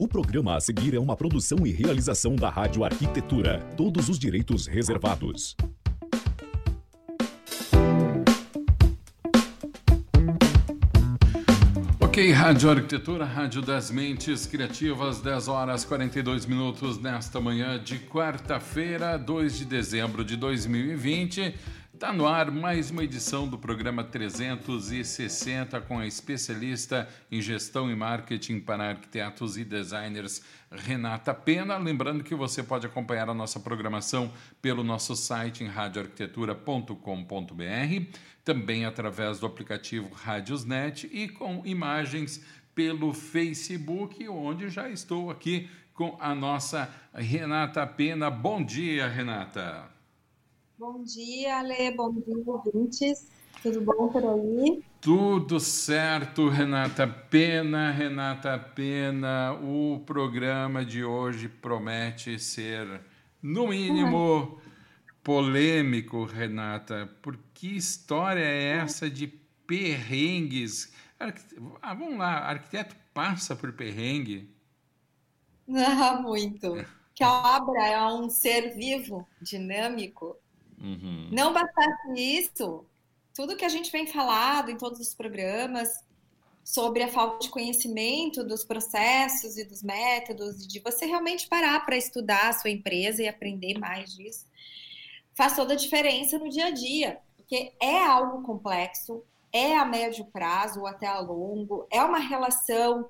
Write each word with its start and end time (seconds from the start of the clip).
O 0.00 0.08
programa 0.08 0.56
a 0.56 0.60
seguir 0.62 0.94
é 0.94 0.98
uma 0.98 1.14
produção 1.14 1.66
e 1.66 1.72
realização 1.72 2.34
da 2.34 2.48
Rádio 2.48 2.82
Arquitetura. 2.82 3.58
Todos 3.76 4.08
os 4.08 4.18
direitos 4.18 4.66
reservados. 4.66 5.54
Ok, 12.00 12.32
Rádio 12.32 12.70
Arquitetura, 12.70 13.26
Rádio 13.26 13.60
das 13.60 13.90
Mentes 13.90 14.46
Criativas, 14.46 15.20
10 15.20 15.48
horas 15.48 15.84
42 15.84 16.46
minutos 16.46 16.98
nesta 16.98 17.38
manhã 17.38 17.78
de 17.78 17.98
quarta-feira, 17.98 19.18
2 19.18 19.58
de 19.58 19.64
dezembro 19.66 20.24
de 20.24 20.34
2020. 20.34 21.54
Está 22.00 22.14
no 22.14 22.26
ar 22.26 22.50
mais 22.50 22.90
uma 22.90 23.04
edição 23.04 23.46
do 23.46 23.58
programa 23.58 24.02
360 24.02 25.82
com 25.82 25.98
a 25.98 26.06
especialista 26.06 27.06
em 27.30 27.42
gestão 27.42 27.90
e 27.90 27.94
marketing 27.94 28.58
para 28.58 28.88
arquitetos 28.88 29.58
e 29.58 29.66
designers 29.66 30.42
Renata 30.70 31.34
Pena. 31.34 31.76
Lembrando 31.76 32.24
que 32.24 32.34
você 32.34 32.62
pode 32.62 32.86
acompanhar 32.86 33.28
a 33.28 33.34
nossa 33.34 33.60
programação 33.60 34.32
pelo 34.62 34.82
nosso 34.82 35.14
site 35.14 35.62
em 35.62 35.66
radioarquitetura.com.br, 35.66 38.16
também 38.42 38.86
através 38.86 39.38
do 39.38 39.44
aplicativo 39.44 40.08
Radiosnet 40.14 41.06
e 41.12 41.28
com 41.28 41.60
imagens 41.66 42.42
pelo 42.74 43.12
Facebook, 43.12 44.26
onde 44.26 44.70
já 44.70 44.88
estou 44.88 45.30
aqui 45.30 45.68
com 45.92 46.16
a 46.18 46.34
nossa 46.34 46.88
Renata 47.12 47.86
Pena. 47.86 48.30
Bom 48.30 48.64
dia, 48.64 49.06
Renata. 49.06 49.89
Bom 50.80 51.02
dia, 51.04 51.58
Ale. 51.58 51.94
Bom 51.94 52.10
dia, 52.10 52.42
ouvintes. 52.46 53.28
Tudo 53.62 53.82
bom 53.82 54.08
por 54.08 54.24
aí? 54.24 54.82
Tudo 54.98 55.60
certo, 55.60 56.48
Renata 56.48 57.06
Pena. 57.06 57.90
Renata 57.90 58.58
Pena, 58.58 59.52
o 59.62 60.00
programa 60.06 60.82
de 60.82 61.04
hoje 61.04 61.50
promete 61.50 62.38
ser, 62.38 63.02
no 63.42 63.68
mínimo, 63.68 64.58
polêmico, 65.22 66.24
Renata. 66.24 67.14
Por 67.20 67.36
que 67.52 67.76
história 67.76 68.40
é 68.42 68.78
essa 68.78 69.10
de 69.10 69.26
perrengues? 69.66 70.94
Ah, 71.82 71.92
vamos 71.92 72.16
lá, 72.16 72.38
arquiteto 72.38 72.96
passa 73.12 73.54
por 73.54 73.70
perrengue? 73.74 74.50
Não, 75.68 76.22
muito. 76.24 76.72
Que 77.14 77.22
a 77.22 77.58
obra 77.58 77.86
é 77.86 78.02
um 78.14 78.30
ser 78.30 78.74
vivo, 78.74 79.28
dinâmico, 79.42 80.39
Uhum. 80.80 81.28
Não 81.30 81.52
bastasse 81.52 82.14
isso, 82.16 82.84
tudo 83.34 83.56
que 83.56 83.64
a 83.64 83.68
gente 83.68 83.92
vem 83.92 84.06
falado 84.06 84.70
em 84.70 84.76
todos 84.76 84.98
os 84.98 85.14
programas 85.14 85.88
sobre 86.64 87.02
a 87.02 87.08
falta 87.08 87.40
de 87.40 87.50
conhecimento 87.50 88.44
dos 88.44 88.64
processos 88.64 89.56
e 89.56 89.64
dos 89.64 89.82
métodos, 89.82 90.66
de 90.66 90.80
você 90.80 91.06
realmente 91.06 91.48
parar 91.48 91.84
para 91.84 91.96
estudar 91.96 92.48
a 92.48 92.52
sua 92.52 92.70
empresa 92.70 93.22
e 93.22 93.28
aprender 93.28 93.78
mais 93.78 94.14
disso, 94.14 94.46
faz 95.34 95.56
toda 95.56 95.74
a 95.74 95.76
diferença 95.76 96.38
no 96.38 96.48
dia 96.48 96.66
a 96.66 96.70
dia, 96.70 97.18
porque 97.36 97.72
é 97.80 98.04
algo 98.04 98.42
complexo, 98.42 99.24
é 99.52 99.76
a 99.76 99.84
médio 99.84 100.24
prazo 100.26 100.80
ou 100.80 100.86
até 100.86 101.06
a 101.06 101.18
longo, 101.18 101.86
é 101.90 102.02
uma 102.02 102.18
relação 102.18 103.08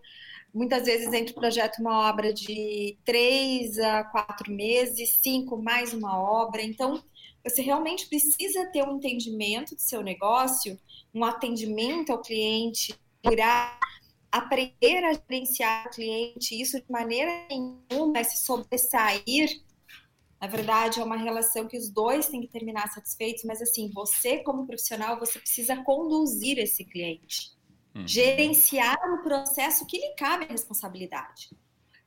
muitas 0.53 0.85
vezes 0.85 1.13
entre 1.13 1.33
o 1.33 1.37
projeto 1.37 1.79
uma 1.79 2.09
obra 2.09 2.33
de 2.33 2.97
três 3.05 3.79
a 3.79 4.05
quatro 4.05 4.53
meses, 4.53 5.19
cinco 5.21 5.57
mais 5.57 5.93
uma 5.93 6.21
obra. 6.21 6.63
Então, 6.63 7.03
você 7.45 7.63
realmente 7.63 8.09
precisa 8.09 8.67
ter 8.67 8.83
um 8.83 8.97
entendimento 8.97 9.75
do 9.75 9.81
seu 9.81 10.03
negócio, 10.03 10.79
um 11.15 11.25
atendimento 11.25 12.11
ao 12.11 12.21
cliente, 12.21 12.95
curar, 13.25 13.79
aprender 14.31 15.05
a 15.05 15.13
gerenciar 15.13 15.87
o 15.87 15.91
cliente, 15.91 16.61
isso 16.61 16.79
de 16.81 16.91
maneira 16.91 17.31
nenhuma 17.49 18.19
é 18.19 18.25
se 18.25 18.45
sobressair. 18.45 19.61
Na 20.41 20.47
verdade, 20.47 21.01
é 21.01 21.05
uma 21.05 21.17
relação 21.17 21.67
que 21.67 21.77
os 21.77 21.91
dois 21.91 22.29
têm 22.29 22.41
que 22.41 22.49
terminar 22.49 22.89
satisfeitos, 22.89 23.45
mas 23.45 23.61
assim, 23.61 23.91
você 23.93 24.39
como 24.39 24.67
profissional, 24.67 25.19
você 25.19 25.39
precisa 25.39 25.77
conduzir 25.83 26.59
esse 26.59 26.85
cliente. 26.85 27.51
Uhum. 27.95 28.07
Gerenciar 28.07 28.99
o 29.13 29.23
processo 29.23 29.85
que 29.87 29.99
lhe 29.99 30.15
cabe 30.15 30.45
a 30.45 30.49
responsabilidade. 30.49 31.51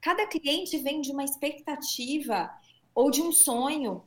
Cada 0.01 0.25
cliente 0.27 0.77
vem 0.79 1.01
de 1.01 1.11
uma 1.11 1.23
expectativa 1.23 2.49
ou 2.95 3.11
de 3.11 3.21
um 3.21 3.31
sonho 3.31 4.03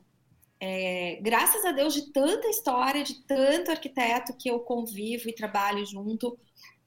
é, 0.59 1.19
graças 1.21 1.63
a 1.65 1.71
Deus, 1.71 1.93
de 1.93 2.11
tanta 2.11 2.47
história, 2.47 3.03
de 3.03 3.21
tanto 3.23 3.71
arquiteto 3.71 4.33
que 4.33 4.49
eu 4.49 4.59
convivo 4.59 5.29
e 5.29 5.33
trabalho 5.33 5.85
junto, 5.85 6.37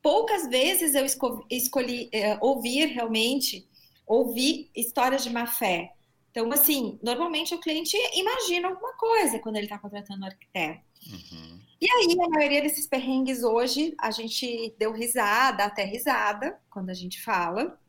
poucas 0.02 0.48
vezes 0.48 0.94
eu 0.94 1.04
escolhi 1.48 2.08
é, 2.12 2.36
ouvir 2.40 2.86
realmente, 2.86 3.68
ouvir 4.06 4.70
histórias 4.74 5.22
de 5.22 5.30
má 5.30 5.46
fé. 5.46 5.92
Então, 6.30 6.50
assim, 6.52 6.98
normalmente 7.02 7.54
o 7.54 7.60
cliente 7.60 7.96
imagina 8.14 8.68
alguma 8.68 8.92
coisa 8.94 9.38
quando 9.38 9.56
ele 9.56 9.66
está 9.66 9.78
contratando 9.78 10.22
um 10.22 10.26
arquiteto. 10.26 10.80
Uhum. 11.06 11.60
E 11.80 11.90
aí, 11.90 12.16
a 12.20 12.28
maioria 12.28 12.62
desses 12.62 12.86
perrengues 12.86 13.42
hoje, 13.42 13.94
a 14.00 14.10
gente 14.10 14.74
deu 14.78 14.92
risada, 14.92 15.64
até 15.64 15.84
risada, 15.84 16.60
quando 16.68 16.90
a 16.90 16.94
gente 16.94 17.22
fala, 17.22 17.80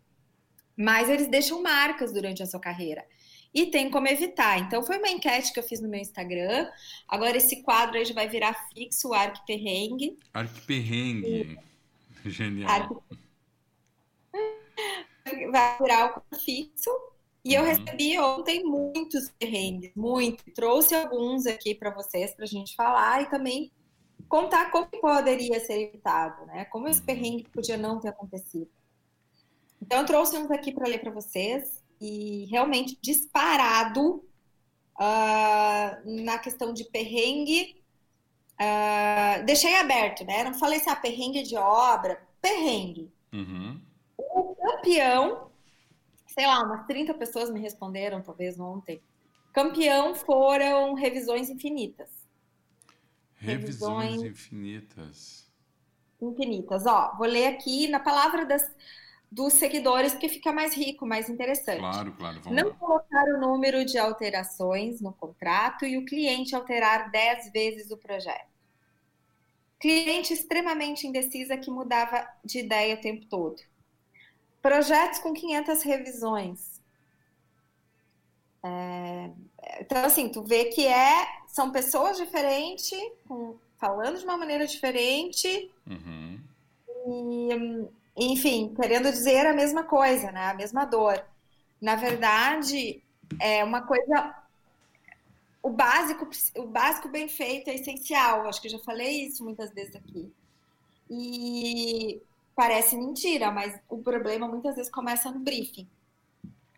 mas 0.78 1.10
eles 1.10 1.28
deixam 1.28 1.62
marcas 1.62 2.14
durante 2.14 2.42
a 2.42 2.46
sua 2.46 2.60
carreira 2.60 3.06
e 3.54 3.68
tem 3.68 3.90
como 3.92 4.08
evitar. 4.08 4.60
Então, 4.60 4.84
foi 4.84 4.98
uma 4.98 5.10
enquete 5.10 5.52
que 5.52 5.60
eu 5.60 5.64
fiz 5.64 5.82
no 5.82 5.90
meu 5.90 6.00
Instagram. 6.00 6.70
Agora, 7.08 7.36
esse 7.38 7.62
quadro 7.64 7.98
aí 7.98 8.06
já 8.06 8.14
vai 8.14 8.28
virar 8.28 8.54
fixo, 8.74 9.10
o 9.10 9.14
Arquiperrengue. 9.14 10.18
Arquiperrengue. 10.34 11.60
E... 12.26 12.30
Genial. 12.30 13.04
Vai 15.52 15.78
virar 15.78 16.24
o 16.32 16.36
fixo. 16.36 16.90
E 17.44 17.54
eu 17.54 17.62
uhum. 17.62 17.68
recebi 17.68 18.20
ontem 18.20 18.64
muitos 18.64 19.30
perrengues, 19.40 19.92
muito. 19.96 20.44
Trouxe 20.54 20.94
alguns 20.94 21.46
aqui 21.46 21.74
para 21.74 21.90
vocês, 21.90 22.34
para 22.34 22.46
a 22.46 22.48
gente 22.48 22.76
falar 22.76 23.24
e 23.24 23.30
também 23.30 23.72
contar 24.30 24.72
como 24.72 24.88
poderia 24.88 25.60
ser 25.60 25.82
evitado, 25.82 26.46
né? 26.46 26.66
Como 26.66 26.88
esse 26.88 27.00
uhum. 27.00 27.06
perrengue 27.06 27.50
podia 27.50 27.78
não 27.78 28.00
ter 28.00 28.10
acontecido. 28.10 28.70
Então, 29.82 30.00
eu 30.00 30.06
trouxe 30.06 30.38
uns 30.38 30.52
aqui 30.52 30.72
para 30.72 30.88
ler 30.88 31.00
para 31.00 31.12
vocês 31.12 31.81
e 32.02 32.46
realmente 32.50 32.98
disparado 33.00 34.16
uh, 35.00 36.24
na 36.24 36.40
questão 36.40 36.74
de 36.74 36.84
perrengue. 36.86 37.80
Uh, 38.60 39.46
deixei 39.46 39.76
aberto, 39.76 40.26
né? 40.26 40.44
Não 40.44 40.56
falei 40.56 40.80
se 40.80 40.90
assim, 40.90 40.98
ah, 40.98 41.02
perrengue 41.02 41.44
de 41.44 41.56
obra, 41.56 42.28
perrengue. 42.42 43.12
Uhum. 43.32 43.80
O 44.18 44.56
campeão, 44.56 45.52
sei 46.28 46.48
lá, 46.48 46.64
umas 46.64 46.86
30 46.88 47.14
pessoas 47.14 47.52
me 47.52 47.60
responderam, 47.60 48.22
talvez 48.22 48.60
ontem. 48.60 49.02
Campeão 49.54 50.16
foram 50.16 50.96
revisões 50.96 51.50
infinitas. 51.50 52.10
Revisões, 53.36 54.04
revisões 54.04 54.32
infinitas. 54.32 55.52
Infinitas. 56.22 56.86
Ó, 56.86 57.16
vou 57.18 57.28
ler 57.28 57.48
aqui 57.48 57.88
na 57.88 58.00
palavra 58.00 58.46
das 58.46 58.64
dos 59.32 59.54
seguidores, 59.54 60.12
porque 60.12 60.28
fica 60.28 60.52
mais 60.52 60.76
rico, 60.76 61.06
mais 61.06 61.30
interessante. 61.30 61.80
Claro, 61.80 62.12
claro. 62.12 62.42
Não 62.52 62.68
lá. 62.68 62.74
colocar 62.76 63.24
o 63.34 63.40
número 63.40 63.86
de 63.86 63.98
alterações 63.98 65.00
no 65.00 65.14
contrato 65.14 65.86
e 65.86 65.98
o 65.98 66.06
cliente 66.06 66.54
alterar 66.54 67.10
10 67.10 67.52
vezes 67.54 67.92
o 67.92 67.98
projeto. 67.98 68.52
Cliente 69.80 70.34
extremamente 70.34 71.08
indecisa 71.08 71.58
que 71.58 71.72
mudava 71.72 72.28
de 72.44 72.60
ideia 72.60 72.96
o 72.96 73.02
tempo 73.02 73.26
todo. 73.28 73.62
Projetos 74.62 75.20
com 75.20 75.34
500 75.34 75.82
revisões. 75.82 76.82
É... 78.64 79.32
Então, 79.80 80.04
assim, 80.04 80.30
tu 80.30 80.44
vê 80.44 80.66
que 80.66 80.86
é, 80.86 81.26
são 81.48 81.72
pessoas 81.72 82.18
diferentes, 82.18 83.00
com, 83.28 83.56
falando 83.78 84.20
de 84.20 84.26
uma 84.26 84.38
maneira 84.38 84.68
diferente. 84.68 85.72
Uhum. 85.88 86.40
E 87.08 87.56
hum, 87.56 87.90
enfim, 88.30 88.74
querendo 88.76 89.12
dizer 89.12 89.46
a 89.46 89.54
mesma 89.54 89.84
coisa, 89.84 90.32
né? 90.32 90.48
A 90.48 90.54
mesma 90.54 90.86
dor. 90.86 91.24
Na 91.82 91.96
verdade, 91.96 93.04
é 93.40 93.64
uma 93.64 93.82
coisa 93.82 94.42
o 95.64 95.70
básico, 95.70 96.28
o 96.58 96.66
básico 96.66 97.08
bem 97.08 97.28
feito 97.28 97.70
é 97.70 97.76
essencial. 97.76 98.48
Acho 98.48 98.62
que 98.62 98.68
eu 98.68 98.72
já 98.72 98.80
falei 98.80 99.28
isso 99.28 99.44
muitas 99.44 99.72
vezes 99.72 99.96
aqui. 99.96 100.32
E 101.10 102.22
parece 102.56 102.96
mentira, 102.96 103.52
mas 103.52 103.80
o 103.88 104.00
problema 104.00 104.48
muitas 104.48 104.76
vezes 104.76 104.92
começa 104.92 105.32
no 105.32 105.40
briefing. 105.40 105.88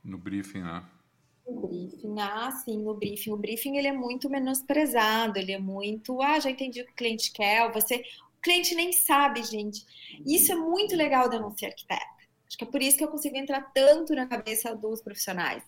No 0.03 0.17
briefing, 0.17 0.61
né? 0.61 0.83
No 1.47 1.67
briefing, 1.67 2.15
ah, 2.19 2.51
sim, 2.51 2.77
no 2.77 2.93
briefing. 2.93 3.31
O 3.31 3.37
briefing 3.37 3.77
ele 3.77 3.87
é 3.87 3.93
muito 3.93 4.29
menosprezado, 4.29 5.37
ele 5.37 5.51
é 5.51 5.59
muito, 5.59 6.21
ah, 6.21 6.39
já 6.39 6.49
entendi 6.49 6.81
o 6.81 6.85
que 6.85 6.91
o 6.91 6.95
cliente 6.95 7.31
quer, 7.31 7.71
você, 7.71 8.03
cliente 8.43 8.75
nem 8.75 8.91
sabe, 8.91 9.41
gente. 9.41 9.85
Isso 10.25 10.51
é 10.51 10.55
muito 10.55 10.95
legal 10.95 11.29
de 11.29 11.37
eu 11.37 11.41
não 11.41 11.57
ser 11.57 11.67
arquiteta. 11.67 12.05
Acho 12.45 12.57
que 12.57 12.63
é 12.65 12.67
por 12.67 12.81
isso 12.81 12.97
que 12.97 13.03
eu 13.03 13.07
consigo 13.07 13.35
entrar 13.35 13.71
tanto 13.73 14.13
na 14.13 14.27
cabeça 14.27 14.75
dos 14.75 15.01
profissionais. 15.01 15.63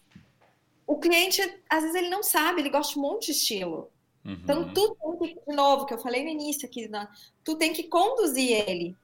O 0.86 1.00
cliente, 1.00 1.42
às 1.68 1.82
vezes, 1.82 1.96
ele 1.96 2.10
não 2.10 2.22
sabe, 2.22 2.62
ele 2.62 2.70
gosta 2.70 2.94
de 2.94 3.00
um 3.00 3.02
monte 3.02 3.28
de 3.28 3.32
estilo. 3.32 3.90
Uhum. 4.24 4.34
Então, 4.34 4.74
tu 4.74 4.96
tem 4.96 5.34
que, 5.34 5.42
de 5.48 5.56
novo, 5.56 5.86
que 5.86 5.94
eu 5.94 5.98
falei 5.98 6.24
no 6.24 6.30
início 6.30 6.68
aqui, 6.68 6.88
né? 6.88 7.08
tu 7.44 7.56
tem 7.56 7.74
que 7.74 7.84
conduzir 7.84 8.52
ele. 8.52 8.96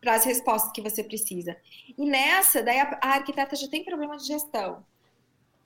para 0.00 0.14
as 0.14 0.24
respostas 0.24 0.72
que 0.72 0.80
você 0.80 1.02
precisa. 1.02 1.56
E 1.98 2.06
nessa, 2.06 2.62
daí 2.62 2.78
a, 2.78 2.98
a 3.02 3.08
arquiteta 3.14 3.56
já 3.56 3.68
tem 3.68 3.84
problema 3.84 4.16
de 4.16 4.24
gestão. 4.24 4.86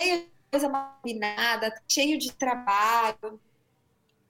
Cheio 0.01 0.23
de 0.23 0.31
coisa 0.51 0.69
mal 0.69 0.99
combinada, 1.03 1.75
cheio 1.87 2.19
de 2.19 2.33
trabalho, 2.33 3.39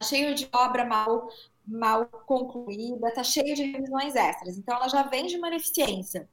cheio 0.03 0.35
de 0.35 0.49
obra 0.53 0.85
mal, 0.85 1.29
mal 1.67 2.07
concluída, 2.07 3.13
tá 3.13 3.23
cheio 3.23 3.55
de 3.55 3.65
revisões 3.65 4.15
extras. 4.15 4.59
Então, 4.59 4.77
ela 4.77 4.89
já 4.89 5.03
vem 5.03 5.27
de 5.27 5.37
uma 5.37 5.49
ineficiência. 5.49 6.29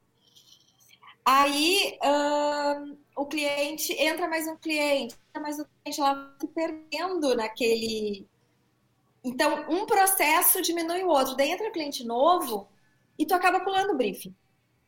Aí, 1.24 1.98
o 3.14 3.26
cliente, 3.26 3.92
entra 3.92 4.26
mais 4.26 4.48
um 4.48 4.56
cliente, 4.56 5.14
entra 5.28 5.42
mais 5.42 5.58
um 5.58 5.64
cliente, 5.64 6.00
ela 6.00 6.14
vai 6.14 6.32
se 6.40 6.48
perdendo 6.48 7.34
naquele... 7.34 8.26
Então, 9.22 9.68
um 9.68 9.84
processo 9.84 10.62
diminui 10.62 11.02
o 11.02 11.08
outro. 11.08 11.36
Daí 11.36 11.50
entra 11.50 11.68
um 11.68 11.72
cliente 11.72 12.04
novo 12.04 12.68
e 13.18 13.26
tu 13.26 13.34
acaba 13.34 13.60
pulando 13.60 13.92
o 13.92 13.96
briefing. 13.96 14.34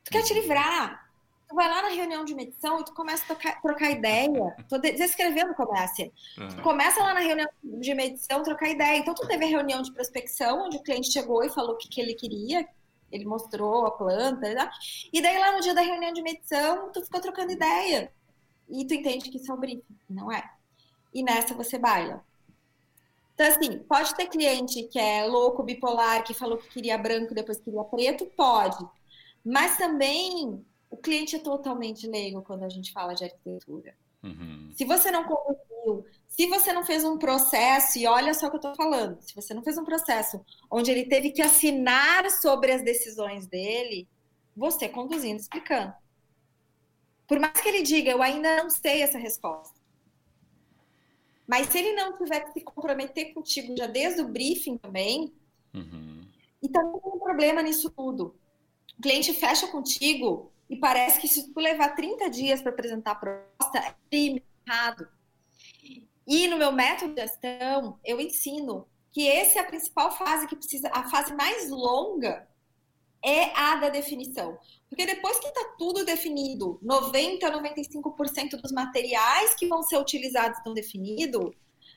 Tu 0.05 0.11
quer 0.11 0.23
te 0.23 0.33
livrar. 0.33 1.10
Tu 1.51 1.57
vai 1.57 1.69
lá 1.69 1.83
na 1.83 1.89
reunião 1.89 2.25
de 2.25 2.33
medição 2.33 2.81
e 2.81 2.85
tu 2.85 2.95
começa 2.95 3.25
a 3.25 3.35
tocar, 3.35 3.61
trocar 3.61 3.91
ideia. 3.91 4.57
Tô 4.69 4.79
descrevendo 4.79 5.53
como 5.55 5.77
é 5.77 5.83
assim. 5.83 6.13
Uhum. 6.39 6.49
Tu 6.49 6.63
começa 6.63 7.03
lá 7.03 7.13
na 7.13 7.19
reunião 7.19 7.49
de 7.65 7.93
medição, 7.93 8.45
trocar 8.45 8.69
ideia. 8.69 8.99
Então, 8.99 9.13
tu 9.13 9.27
teve 9.27 9.45
a 9.47 9.49
reunião 9.49 9.83
de 9.83 9.93
prospecção, 9.93 10.67
onde 10.67 10.77
o 10.77 10.83
cliente 10.83 11.11
chegou 11.11 11.43
e 11.43 11.51
falou 11.51 11.73
o 11.73 11.77
que, 11.77 11.89
que 11.89 12.01
ele 12.01 12.15
queria, 12.15 12.65
ele 13.11 13.25
mostrou 13.25 13.85
a 13.85 13.91
planta, 13.91 14.55
tá? 14.55 14.71
e 15.13 15.21
daí 15.21 15.39
lá 15.39 15.51
no 15.51 15.61
dia 15.61 15.75
da 15.75 15.81
reunião 15.81 16.13
de 16.13 16.23
medição, 16.23 16.93
tu 16.93 17.03
ficou 17.03 17.21
trocando 17.21 17.51
ideia. 17.51 18.13
E 18.69 18.87
tu 18.87 18.95
entende 18.95 19.29
que 19.29 19.39
isso 19.39 19.51
é 19.51 19.55
o 19.55 19.59
briefing, 19.59 19.99
não 20.09 20.31
é? 20.31 20.49
E 21.13 21.21
nessa 21.21 21.53
você 21.53 21.77
baila. 21.79 22.25
Então, 23.35 23.49
assim, 23.49 23.79
pode 23.89 24.15
ter 24.15 24.29
cliente 24.29 24.85
que 24.85 25.01
é 25.01 25.27
louco, 25.27 25.65
bipolar, 25.65 26.23
que 26.23 26.33
falou 26.33 26.59
que 26.59 26.69
queria 26.69 26.97
branco, 26.97 27.35
depois 27.35 27.59
queria 27.59 27.83
preto? 27.83 28.25
Pode. 28.37 28.79
Mas 29.45 29.77
também 29.77 30.65
o 30.91 30.97
cliente 30.97 31.37
é 31.37 31.39
totalmente 31.39 32.07
leigo 32.07 32.43
quando 32.43 32.65
a 32.65 32.69
gente 32.69 32.93
fala 32.93 33.15
de 33.15 33.25
arquitetura. 33.25 33.95
Uhum. 34.23 34.71
Se 34.75 34.85
você 34.85 35.11
não 35.11 35.25
conduziu, 35.25 36.05
se 36.29 36.47
você 36.47 36.73
não 36.73 36.85
fez 36.85 37.05
um 37.05 37.17
processo, 37.17 37.99
e 37.99 38.07
olha 38.07 38.35
só 38.35 38.47
o 38.47 38.51
que 38.51 38.57
eu 38.57 38.59
estou 38.59 38.75
falando, 38.75 39.21
se 39.23 39.35
você 39.35 39.55
não 39.55 39.63
fez 39.63 39.79
um 39.79 39.85
processo 39.85 40.45
onde 40.71 40.91
ele 40.91 41.07
teve 41.07 41.31
que 41.31 41.41
assinar 41.41 42.29
sobre 42.31 42.73
as 42.73 42.83
decisões 42.83 43.47
dele, 43.47 44.09
você 44.57 44.89
conduzindo, 44.89 45.41
explicando. 45.41 45.95
Por 47.27 47.39
mais 47.39 47.61
que 47.61 47.69
ele 47.69 47.83
diga, 47.83 48.11
eu 48.11 48.21
ainda 48.21 48.63
não 48.63 48.69
sei 48.69 49.03
essa 49.03 49.17
resposta. 49.17 49.79
Mas 51.47 51.69
se 51.69 51.79
ele 51.79 51.93
não 51.93 52.17
tiver 52.17 52.41
que 52.41 52.53
se 52.53 52.61
comprometer 52.61 53.33
contigo 53.33 53.77
já 53.77 53.87
desde 53.87 54.21
o 54.21 54.29
briefing 54.29 54.77
também, 54.77 55.33
uhum. 55.73 56.27
e 56.63 56.69
também 56.69 57.01
tem 57.01 57.13
um 57.13 57.19
problema 57.19 57.63
nisso 57.63 57.91
tudo. 57.91 58.35
O 58.99 59.03
cliente 59.03 59.33
fecha 59.33 59.67
contigo 59.69 60.50
e 60.71 60.77
parece 60.77 61.21
que 61.21 61.27
se 61.27 61.53
tu 61.53 61.59
levar 61.59 61.97
30 61.97 62.31
dias 62.31 62.63
para 62.63 62.71
apresentar 62.71 63.11
a 63.11 63.15
proposta, 63.17 63.79
é 63.79 63.95
crime 64.09 64.45
errado. 64.65 65.09
E 66.25 66.47
no 66.47 66.57
meu 66.57 66.71
método 66.71 67.13
de 67.13 67.23
gestão, 67.23 67.99
eu 68.05 68.21
ensino 68.21 68.87
que 69.11 69.29
essa 69.29 69.59
é 69.59 69.63
a 69.63 69.67
principal 69.67 70.13
fase 70.17 70.47
que 70.47 70.55
precisa, 70.55 70.89
a 70.93 71.11
fase 71.11 71.35
mais 71.35 71.69
longa 71.69 72.49
é 73.21 73.53
a 73.59 73.75
da 73.77 73.89
definição. 73.89 74.57
Porque 74.89 75.05
depois 75.05 75.41
que 75.41 75.49
está 75.49 75.75
tudo 75.77 76.05
definido, 76.05 76.79
90, 76.81 77.51
95% 77.51 78.61
dos 78.63 78.71
materiais 78.71 79.55
que 79.55 79.67
vão 79.67 79.83
ser 79.83 79.99
utilizados 79.99 80.59
estão 80.59 80.73
definidos, 80.73 81.51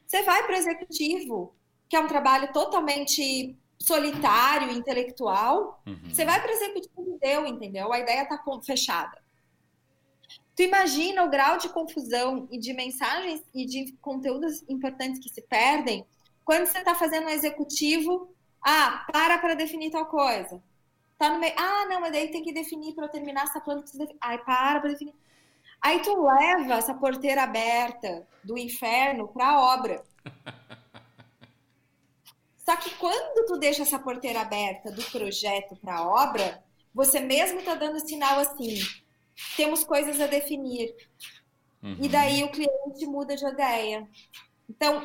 você 0.06 0.24
vai 0.24 0.44
para 0.44 0.56
o 0.56 0.58
executivo, 0.58 1.56
que 1.88 1.96
é 1.96 2.00
um 2.00 2.08
trabalho 2.08 2.52
totalmente 2.52 3.56
solitário, 3.84 4.72
intelectual, 4.72 5.84
uhum. 5.86 6.10
você 6.10 6.24
vai 6.24 6.42
para 6.42 6.50
o 6.50 6.54
executivo 6.54 7.16
e 7.16 7.20
deu, 7.20 7.46
entendeu? 7.46 7.92
A 7.92 8.00
ideia 8.00 8.24
está 8.24 8.42
fechada. 8.66 9.22
Tu 10.56 10.64
imagina 10.64 11.24
o 11.24 11.30
grau 11.30 11.58
de 11.58 11.68
confusão 11.68 12.48
e 12.50 12.58
de 12.58 12.74
mensagens 12.74 13.44
e 13.54 13.66
de 13.66 13.92
conteúdos 14.02 14.64
importantes 14.70 15.20
que 15.20 15.28
se 15.28 15.42
perdem 15.42 16.06
quando 16.46 16.66
você 16.66 16.78
está 16.78 16.96
fazendo 16.96 17.26
um 17.26 17.30
executivo, 17.30 18.34
ah, 18.62 19.06
para 19.12 19.38
para 19.38 19.54
definir 19.54 19.92
tal 19.92 20.06
coisa. 20.06 20.64
Tá 21.18 21.30
no 21.30 21.40
meio, 21.40 21.54
ah, 21.58 21.86
não, 21.90 22.00
mas 22.00 22.14
daí 22.14 22.32
tem 22.32 22.42
que 22.42 22.54
definir 22.54 22.94
para 22.96 23.10
terminar 23.10 23.44
essa 23.44 23.60
planta. 23.60 23.92
Ai, 24.22 24.38
para 24.46 24.80
para 24.80 24.92
definir. 24.92 25.14
Aí 25.82 26.02
tu 26.02 26.22
leva 26.22 26.76
essa 26.76 26.94
porteira 26.94 27.44
aberta 27.44 28.26
do 28.44 28.58
inferno 28.58 29.28
para 29.28 29.50
a 29.50 29.76
obra. 29.76 30.04
Só 32.66 32.76
que 32.78 32.90
quando 32.96 33.46
tu 33.46 33.58
deixa 33.58 33.84
essa 33.84 34.00
porteira 34.00 34.42
aberta 34.42 34.92
do 34.92 35.04
projeto 35.12 35.76
para 35.76 35.98
a 35.98 36.08
obra, 36.08 36.64
você 36.94 37.20
mesmo 37.20 37.60
está 37.60 37.76
dando 37.76 38.00
sinal 38.00 38.40
assim: 38.40 38.80
temos 39.58 39.84
coisas 39.84 40.20
a 40.22 40.28
definir. 40.28 40.96
Uhum. 41.82 41.98
E 42.02 42.08
daí 42.08 42.44
o 42.44 42.52
cliente 42.52 43.06
muda 43.06 43.36
de 43.36 43.46
ideia. 43.46 44.08
Então, 44.70 45.04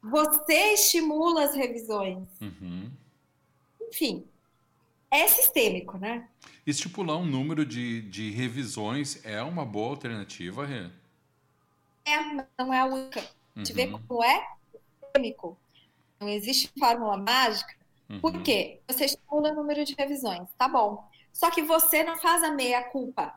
você 0.00 0.74
estimula 0.74 1.44
as 1.44 1.54
revisões. 1.54 2.28
Uhum. 2.40 2.92
Enfim, 3.88 4.28
é 5.10 5.26
sistêmico, 5.26 5.98
né? 5.98 6.28
Estipular 6.64 7.16
um 7.16 7.26
número 7.26 7.66
de, 7.66 8.02
de 8.02 8.30
revisões 8.30 9.24
é 9.24 9.42
uma 9.42 9.64
boa 9.64 9.90
alternativa, 9.90 10.64
Rê? 10.64 10.90
É, 12.04 12.18
não 12.56 12.72
é 12.72 12.80
a 12.80 12.84
única. 12.84 13.24
Uhum. 13.56 13.62
Te 13.64 13.72
vê 13.72 13.88
como 13.88 14.22
é 14.22 14.46
sistêmico. 15.02 15.58
Não 16.20 16.28
existe 16.28 16.70
fórmula 16.78 17.16
mágica. 17.16 17.74
Uhum. 18.08 18.20
Por 18.20 18.42
quê? 18.42 18.80
Você 18.88 19.04
estimula 19.06 19.52
o 19.52 19.54
número 19.54 19.84
de 19.84 19.94
revisões, 19.94 20.48
tá 20.56 20.68
bom. 20.68 21.04
Só 21.32 21.50
que 21.50 21.62
você 21.62 22.02
não 22.02 22.16
faz 22.16 22.42
a 22.42 22.50
meia 22.50 22.82
culpa. 22.84 23.34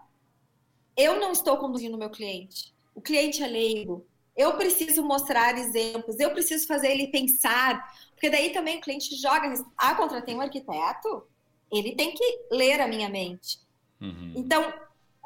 Eu 0.95 1.19
não 1.19 1.31
estou 1.31 1.57
conduzindo 1.57 1.95
o 1.95 1.99
meu 1.99 2.09
cliente. 2.09 2.73
O 2.93 3.01
cliente 3.01 3.43
é 3.43 3.47
leigo. 3.47 4.05
Eu 4.35 4.55
preciso 4.55 5.03
mostrar 5.03 5.57
exemplos, 5.57 6.17
eu 6.19 6.31
preciso 6.31 6.65
fazer 6.65 6.91
ele 6.91 7.07
pensar, 7.07 7.93
porque 8.11 8.29
daí 8.29 8.51
também 8.51 8.77
o 8.77 8.81
cliente 8.81 9.15
joga. 9.15 9.53
Ah, 9.77 9.95
contratei 9.95 10.33
um 10.33 10.41
arquiteto? 10.41 11.27
Ele 11.71 11.95
tem 11.95 12.13
que 12.13 12.45
ler 12.49 12.79
a 12.79 12.87
minha 12.87 13.09
mente. 13.09 13.59
Uhum. 13.99 14.33
Então, 14.35 14.73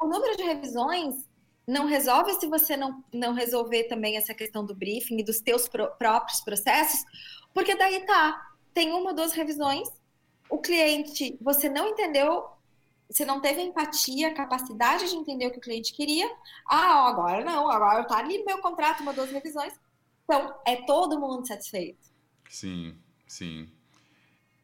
o 0.00 0.06
número 0.06 0.36
de 0.36 0.42
revisões 0.42 1.28
não 1.66 1.86
resolve 1.86 2.32
se 2.34 2.46
você 2.46 2.76
não, 2.76 3.02
não 3.12 3.32
resolver 3.32 3.84
também 3.84 4.16
essa 4.16 4.34
questão 4.34 4.64
do 4.64 4.74
briefing 4.74 5.18
e 5.18 5.24
dos 5.24 5.40
teus 5.40 5.66
pro, 5.68 5.90
próprios 5.96 6.40
processos, 6.40 7.04
porque 7.52 7.74
daí 7.74 8.04
tá, 8.04 8.54
tem 8.72 8.92
uma 8.92 9.10
ou 9.10 9.14
duas 9.14 9.32
revisões, 9.32 9.88
o 10.50 10.58
cliente, 10.58 11.38
você 11.40 11.68
não 11.68 11.88
entendeu, 11.88 12.46
você 13.08 13.24
não 13.24 13.40
teve 13.40 13.62
empatia, 13.62 14.34
capacidade 14.34 15.08
de 15.08 15.16
entender 15.16 15.46
o 15.46 15.50
que 15.50 15.58
o 15.58 15.62
cliente 15.62 15.94
queria. 15.94 16.30
Ah, 16.68 17.08
agora 17.08 17.44
não, 17.44 17.70
agora 17.70 18.04
tá 18.04 18.18
ali 18.18 18.44
meu 18.44 18.58
contrato, 18.58 19.00
uma 19.00 19.12
ou 19.12 19.16
duas 19.16 19.30
revisões. 19.30 19.72
Então, 20.24 20.54
é 20.66 20.76
todo 20.84 21.20
mundo 21.20 21.46
satisfeito. 21.46 21.98
Sim, 22.48 22.96
sim. 23.26 23.70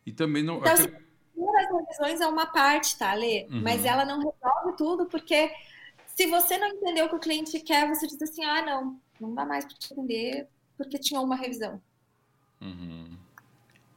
E 0.04 0.12
também 0.12 0.42
não. 0.42 0.58
Então, 0.58 0.72
assim, 0.72 0.84
as 0.84 1.70
revisões 1.70 2.20
é 2.20 2.26
uma 2.26 2.46
parte, 2.46 2.96
tá, 2.98 3.12
Lê? 3.14 3.46
Uhum. 3.50 3.62
Mas 3.62 3.84
ela 3.84 4.04
não 4.04 4.18
resolve 4.18 4.76
tudo, 4.76 5.06
porque 5.06 5.52
se 6.20 6.26
você 6.26 6.58
não 6.58 6.68
entendeu 6.68 7.06
o 7.06 7.08
que 7.08 7.14
o 7.14 7.18
cliente 7.18 7.58
quer, 7.60 7.88
você 7.88 8.06
diz 8.06 8.20
assim: 8.20 8.44
ah, 8.44 8.60
não, 8.60 9.00
não 9.18 9.34
dá 9.34 9.46
mais 9.46 9.64
para 9.64 9.74
te 9.74 9.90
entender, 9.90 10.46
porque 10.76 10.98
tinha 10.98 11.18
uma 11.18 11.34
revisão. 11.34 11.80
Uhum. 12.60 13.16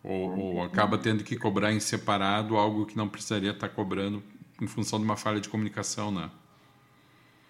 Ou, 0.01 0.39
ou, 0.39 0.63
acaba 0.63 0.97
tendo 0.97 1.21
que 1.21 1.35
cobrar 1.35 1.73
em 1.73 1.81
separado 1.81 2.55
algo 2.55 2.85
que 2.85 2.95
não 2.95 3.09
precisaria 3.09 3.51
estar 3.51 3.67
cobrando 3.67 4.23
em 4.61 4.67
função 4.67 4.99
de 4.99 5.03
uma 5.03 5.17
falha 5.17 5.41
de 5.41 5.49
comunicação, 5.49 6.11
né? 6.11 6.31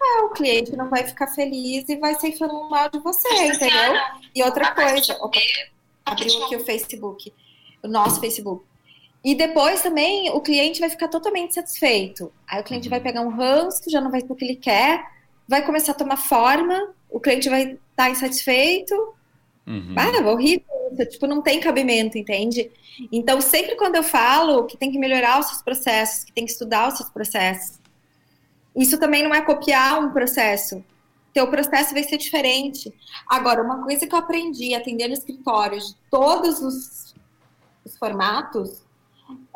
É, 0.02 0.22
o 0.22 0.30
cliente 0.30 0.76
não 0.76 0.90
vai 0.90 1.06
ficar 1.06 1.28
feliz 1.28 1.88
e 1.88 1.96
vai 1.96 2.16
sair 2.16 2.36
falando 2.36 2.68
mal 2.68 2.90
de 2.90 2.98
você, 2.98 3.28
entendeu? 3.46 3.94
E 4.34 4.42
outra 4.42 4.74
coisa, 4.74 5.12
opa, 5.20 5.38
abriu 6.04 6.44
aqui 6.44 6.56
o 6.56 6.64
Facebook, 6.64 7.32
o 7.80 7.86
nosso 7.86 8.18
Facebook. 8.18 8.64
E 9.24 9.34
depois 9.34 9.80
também 9.80 10.30
o 10.30 10.40
cliente 10.40 10.80
vai 10.80 10.90
ficar 10.90 11.08
totalmente 11.08 11.54
satisfeito. 11.54 12.30
Aí 12.46 12.60
o 12.60 12.64
cliente 12.64 12.90
vai 12.90 12.98
uhum. 12.98 13.04
pegar 13.04 13.20
um 13.22 13.30
ranço, 13.30 13.90
já 13.90 13.98
não 13.98 14.10
vai 14.10 14.20
ter 14.20 14.30
o 14.30 14.36
que 14.36 14.44
ele 14.44 14.56
quer, 14.56 15.02
vai 15.48 15.64
começar 15.64 15.92
a 15.92 15.94
tomar 15.94 16.18
forma, 16.18 16.94
o 17.10 17.18
cliente 17.18 17.48
vai 17.48 17.62
estar 17.62 17.78
tá 17.96 18.10
insatisfeito. 18.10 18.94
Uhum. 19.66 19.94
Ah, 19.96 20.30
horrível. 20.30 20.66
Tipo, 21.10 21.26
não 21.26 21.40
tem 21.40 21.58
cabimento, 21.58 22.18
entende? 22.18 22.70
Então, 23.10 23.40
sempre 23.40 23.76
quando 23.76 23.96
eu 23.96 24.02
falo 24.02 24.64
que 24.64 24.76
tem 24.76 24.92
que 24.92 24.98
melhorar 24.98 25.40
os 25.40 25.46
seus 25.46 25.62
processos, 25.62 26.24
que 26.24 26.32
tem 26.32 26.44
que 26.44 26.52
estudar 26.52 26.88
os 26.88 26.98
seus 26.98 27.08
processos, 27.08 27.80
isso 28.76 28.98
também 28.98 29.22
não 29.22 29.34
é 29.34 29.40
copiar 29.40 30.00
um 30.00 30.12
processo. 30.12 30.84
Teu 31.32 31.48
processo 31.48 31.94
vai 31.94 32.04
ser 32.04 32.18
diferente. 32.18 32.92
Agora, 33.26 33.62
uma 33.62 33.82
coisa 33.82 34.06
que 34.06 34.14
eu 34.14 34.18
aprendi 34.18 34.74
atendendo 34.74 35.14
escritórios 35.14 35.88
de 35.88 35.96
todos 36.10 36.60
os, 36.60 37.14
os 37.84 37.96
formatos 37.96 38.83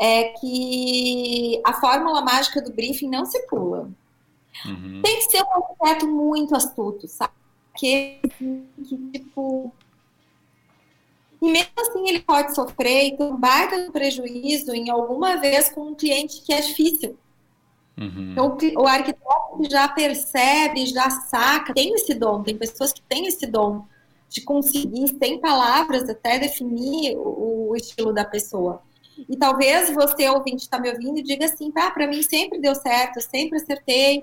é 0.01 0.25
que 0.41 1.61
a 1.65 1.73
fórmula 1.75 2.23
mágica 2.23 2.63
do 2.63 2.73
briefing 2.73 3.09
não 3.09 3.25
se 3.25 3.41
pula. 3.47 3.91
Uhum. 4.65 5.03
Tem 5.03 5.17
que 5.19 5.31
ser 5.31 5.43
um 5.43 5.53
arquiteto 5.53 6.07
muito 6.07 6.55
astuto, 6.55 7.07
sabe? 7.09 7.33
Que, 7.77 8.21
que 8.39 9.19
tipo. 9.19 9.73
E 11.41 11.53
mesmo 11.53 11.71
assim 11.79 12.09
ele 12.09 12.21
pode 12.21 12.55
sofrer 12.55 13.07
e 13.07 13.17
ter 13.17 13.23
um 13.23 13.37
baita 13.37 13.91
prejuízo 13.93 14.75
em 14.75 14.91
alguma 14.91 15.37
vez 15.37 15.69
com 15.69 15.83
um 15.83 15.95
cliente 15.95 16.43
que 16.43 16.53
é 16.53 16.61
difícil. 16.61 17.17
Uhum. 17.97 18.33
Então, 18.33 18.57
o 18.77 18.87
arquiteto 18.87 19.71
já 19.71 19.89
percebe, 19.89 20.87
já 20.87 21.11
saca, 21.11 21.75
tem 21.75 21.95
esse 21.95 22.15
dom, 22.15 22.43
tem 22.43 22.57
pessoas 22.57 22.93
que 22.93 23.03
têm 23.03 23.27
esse 23.27 23.47
dom 23.47 23.85
de 24.29 24.41
conseguir, 24.43 25.09
sem 25.19 25.41
palavras, 25.41 26.09
até 26.09 26.39
definir 26.39 27.17
o, 27.17 27.71
o 27.71 27.77
estilo 27.77 28.13
da 28.13 28.25
pessoa. 28.25 28.83
E 29.29 29.37
talvez 29.37 29.91
você, 29.95 30.29
ouvinte, 30.29 30.63
está 30.63 30.79
me 30.79 30.91
ouvindo 30.91 31.19
e 31.19 31.23
diga 31.23 31.47
assim, 31.47 31.71
tá, 31.71 31.91
para 31.91 32.07
mim 32.07 32.23
sempre 32.23 32.59
deu 32.59 32.75
certo, 32.75 33.21
sempre 33.21 33.59
acertei. 33.59 34.23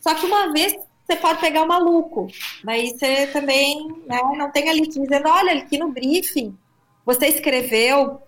Só 0.00 0.14
que 0.14 0.26
uma 0.26 0.52
vez 0.52 0.76
você 1.04 1.16
pode 1.16 1.40
pegar 1.40 1.64
o 1.64 1.68
maluco. 1.68 2.28
Daí 2.62 2.90
você 2.90 3.26
também 3.26 3.88
né, 4.06 4.20
não 4.36 4.50
tem 4.50 4.68
ali 4.68 4.86
dizendo, 4.86 5.28
olha, 5.28 5.54
aqui 5.54 5.76
no 5.76 5.90
briefing, 5.90 6.56
você 7.04 7.26
escreveu. 7.26 8.22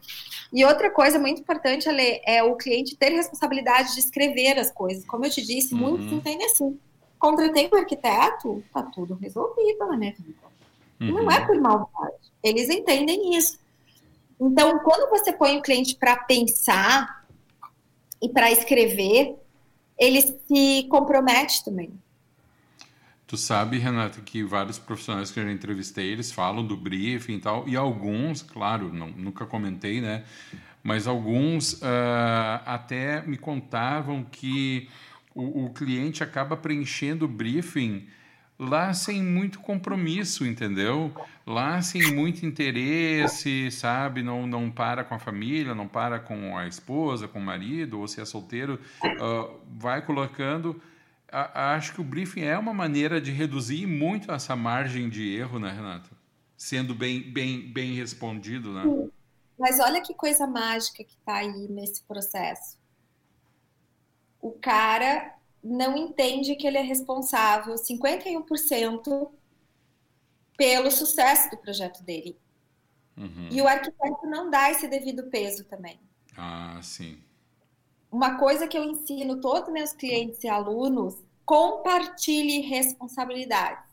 E 0.53 0.65
outra 0.65 0.91
coisa 0.91 1.19
muito 1.19 1.41
importante, 1.41 1.89
Ale, 1.89 2.21
é 2.27 2.43
o 2.43 2.57
cliente 2.57 2.97
ter 2.97 3.11
responsabilidade 3.11 3.95
de 3.95 4.01
escrever 4.01 4.59
as 4.59 4.71
coisas. 4.71 5.07
Como 5.07 5.25
eu 5.25 5.31
te 5.31 5.41
disse, 5.41 5.75
uhum. 5.75 5.81
muitos 5.81 6.13
entendem 6.13 6.47
assim. 6.47 6.79
Contratei 7.19 7.71
um 7.73 7.77
arquiteto, 7.77 8.63
tá 8.73 8.83
tudo 8.83 9.15
resolvido 9.15 9.79
na 9.87 9.97
minha 9.97 10.13
vida. 10.13 10.35
Uhum. 11.01 11.23
Não 11.23 11.31
é 11.31 11.47
por 11.47 11.59
maldade. 11.59 12.33
Eles 12.43 12.69
entendem 12.69 13.37
isso. 13.37 13.62
Então, 14.45 14.81
quando 14.81 15.09
você 15.09 15.33
põe 15.33 15.57
o 15.57 15.63
cliente 15.63 15.95
para 15.95 16.17
pensar 16.17 17.25
e 18.21 18.29
para 18.29 18.51
escrever, 18.51 19.37
ele 19.97 20.21
se 20.21 20.89
compromete 20.91 21.65
também. 21.65 21.93
Tu 23.25 23.37
sabe, 23.37 23.79
Renata, 23.79 24.21
que 24.21 24.43
vários 24.43 24.81
profissionais 24.81 25.31
que 25.31 25.39
eu 25.39 25.45
já 25.45 25.53
entrevistei, 25.53 26.11
eles 26.11 26.33
falam 26.33 26.67
do 26.67 26.77
briefing 26.77 27.35
e 27.35 27.41
tal, 27.41 27.69
e 27.69 27.77
alguns, 27.77 28.43
claro, 28.43 28.93
não, 28.93 29.11
nunca 29.11 29.47
comentei, 29.47 30.01
né? 30.01 30.25
Mas 30.83 31.07
alguns 31.07 31.75
uh, 31.75 32.61
até 32.67 33.23
me 33.23 33.39
contavam 33.39 34.25
que 34.25 34.89
o, 35.37 35.67
o, 35.67 35.71
cliente 35.71 36.25
acaba 36.25 36.57
preenchendo 36.57 37.27
o 37.27 37.29
briefing 37.29 38.09
lá 38.59 38.93
sem 38.95 39.23
muito 39.23 39.61
compromisso, 39.61 40.47
entendeu? 40.47 41.13
Lá 41.47 41.83
sem 41.83 42.15
muito 42.15 42.47
interesse, 42.47 43.71
sabe? 43.71 44.23
Não, 44.23 44.47
não 44.47 44.71
para 44.71 45.05
com 45.05 45.15
a 45.15 45.19
família, 45.19 45.75
não 45.75 45.89
para 45.89 46.19
com 46.19 46.57
a 46.57 46.67
esposa, 46.67 47.27
com 47.27 47.39
o 47.39 47.43
marido, 47.43 48.01
ou 48.01 48.07
se 48.07 48.21
é 48.21 48.25
solteiro, 48.25 48.79
uh, 49.05 49.61
vai 49.79 50.03
colocando 50.03 50.81
acho 51.33 51.95
que 51.95 52.01
o 52.01 52.05
briefing 52.05 52.43
é 52.43 52.59
uma 52.59 52.75
maneira 52.75 53.21
de 53.21 53.31
reduzir 53.31 53.87
muito 53.87 54.31
essa 54.31 54.55
margem 54.55 55.09
de 55.09 55.35
erro, 55.35 55.59
né, 55.59 55.71
Renata? 55.73 56.11
Sendo 56.57 56.95
bem, 56.95 57.21
bem, 57.33 57.73
bem 57.73 57.95
respondido, 57.95 58.73
né? 58.73 59.11
Mas 59.59 59.81
olha 59.81 60.01
que 60.03 60.15
coisa 60.15 60.47
mágica 60.47 61.03
que 61.03 61.15
está 61.15 61.37
aí 61.37 61.69
nesse 61.69 62.03
processo. 62.05 62.79
O 64.41 64.53
cara 64.53 65.35
não 65.63 65.97
entende 65.97 66.57
que 66.57 66.67
ele 66.67 66.79
é 66.79 66.83
responsável 66.83 67.75
51% 67.75 69.31
pelo 70.57 70.91
sucesso 70.91 71.51
do 71.51 71.57
projeto 71.57 72.03
dele. 72.03 72.37
Uhum. 73.17 73.49
E 73.51 73.61
o 73.61 73.69
arquiteto 73.69 74.27
não 74.27 74.51
dá 74.51 74.71
esse 74.71 74.89
devido 74.89 75.25
peso 75.25 75.65
também. 75.65 76.01
Ah, 76.37 76.81
sim 76.83 77.23
uma 78.13 78.37
coisa 78.37 78.69
que 78.69 78.77
eu 78.77 78.85
ensino 78.85 79.41
todos 79.41 79.69
os 79.69 79.73
meus 79.73 79.93
clientes 79.95 80.45
e 80.45 80.49
alunos, 80.49 81.17
compartilhe 81.47 82.61
responsabilidades. 82.61 83.91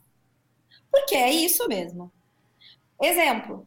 Porque 0.90 1.14
é 1.14 1.32
isso 1.32 1.66
mesmo. 1.66 2.12
Exemplo, 3.00 3.66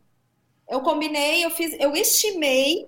eu 0.69 0.81
combinei, 0.81 1.43
eu 1.43 1.49
fiz, 1.49 1.73
eu 1.79 1.95
estimei, 1.95 2.87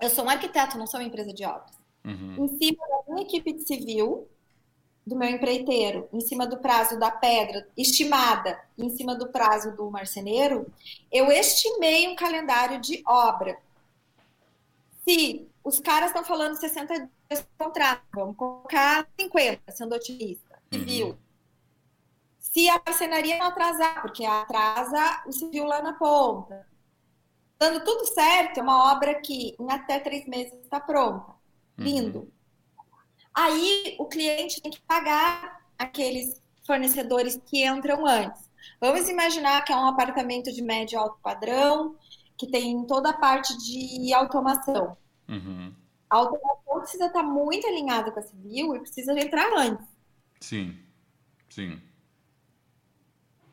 eu 0.00 0.08
sou 0.08 0.24
um 0.24 0.30
arquiteto, 0.30 0.78
não 0.78 0.86
sou 0.86 1.00
uma 1.00 1.06
empresa 1.06 1.34
de 1.34 1.44
obras. 1.44 1.76
Uhum. 2.08 2.44
Em 2.44 2.58
cima 2.58 2.86
da 2.88 3.12
minha 3.12 3.26
equipe 3.26 3.52
de 3.52 3.62
civil, 3.62 4.28
do 5.08 5.16
meu 5.16 5.28
empreiteiro, 5.28 6.08
em 6.12 6.20
cima 6.20 6.46
do 6.46 6.58
prazo 6.58 6.98
da 6.98 7.10
pedra, 7.10 7.66
estimada, 7.76 8.60
em 8.76 8.90
cima 8.90 9.14
do 9.14 9.28
prazo 9.28 9.74
do 9.74 9.90
marceneiro, 9.90 10.70
eu 11.10 11.30
estimei 11.32 12.06
um 12.08 12.14
calendário 12.14 12.80
de 12.80 13.02
obra. 13.06 13.58
Se 15.04 15.48
os 15.64 15.80
caras 15.80 16.08
estão 16.08 16.22
falando 16.22 16.56
60 16.56 16.94
dias 16.94 17.40
de 17.40 17.46
contrato, 17.56 18.02
vamos 18.12 18.36
colocar 18.36 19.08
50, 19.18 19.72
sendo 19.72 19.94
otimista, 19.94 20.58
civil. 20.72 21.08
Uhum. 21.08 21.16
Se 22.38 22.68
a 22.68 22.80
marcenaria 22.86 23.38
não 23.38 23.46
atrasar, 23.46 24.02
porque 24.02 24.24
atrasa 24.24 25.22
o 25.26 25.32
civil 25.32 25.64
lá 25.64 25.82
na 25.82 25.94
ponta. 25.94 26.66
Dando 27.58 27.82
tudo 27.84 28.06
certo, 28.06 28.60
é 28.60 28.62
uma 28.62 28.92
obra 28.92 29.20
que 29.20 29.56
em 29.58 29.72
até 29.72 29.98
três 29.98 30.26
meses 30.26 30.52
está 30.62 30.78
pronta. 30.78 31.37
Lindo. 31.78 32.20
Uhum. 32.20 32.30
Aí 33.34 33.96
o 33.98 34.06
cliente 34.06 34.60
tem 34.60 34.70
que 34.70 34.80
pagar 34.80 35.60
aqueles 35.78 36.42
fornecedores 36.66 37.40
que 37.46 37.64
entram 37.64 38.04
antes. 38.06 38.48
Vamos 38.80 39.08
imaginar 39.08 39.64
que 39.64 39.72
é 39.72 39.76
um 39.76 39.86
apartamento 39.86 40.52
de 40.52 40.60
médio 40.62 40.98
alto 40.98 41.18
padrão, 41.22 41.96
que 42.36 42.46
tem 42.46 42.84
toda 42.86 43.10
a 43.10 43.16
parte 43.16 43.56
de 43.58 44.12
automação. 44.12 44.96
Uhum. 45.28 45.74
A 46.10 46.16
automação 46.16 46.80
precisa 46.80 47.06
estar 47.06 47.22
muito 47.22 47.66
alinhada 47.66 48.10
com 48.10 48.20
a 48.20 48.22
civil 48.22 48.76
e 48.76 48.80
precisa 48.80 49.12
entrar 49.18 49.52
antes. 49.52 49.86
Sim, 50.40 50.78
sim. 51.50 51.80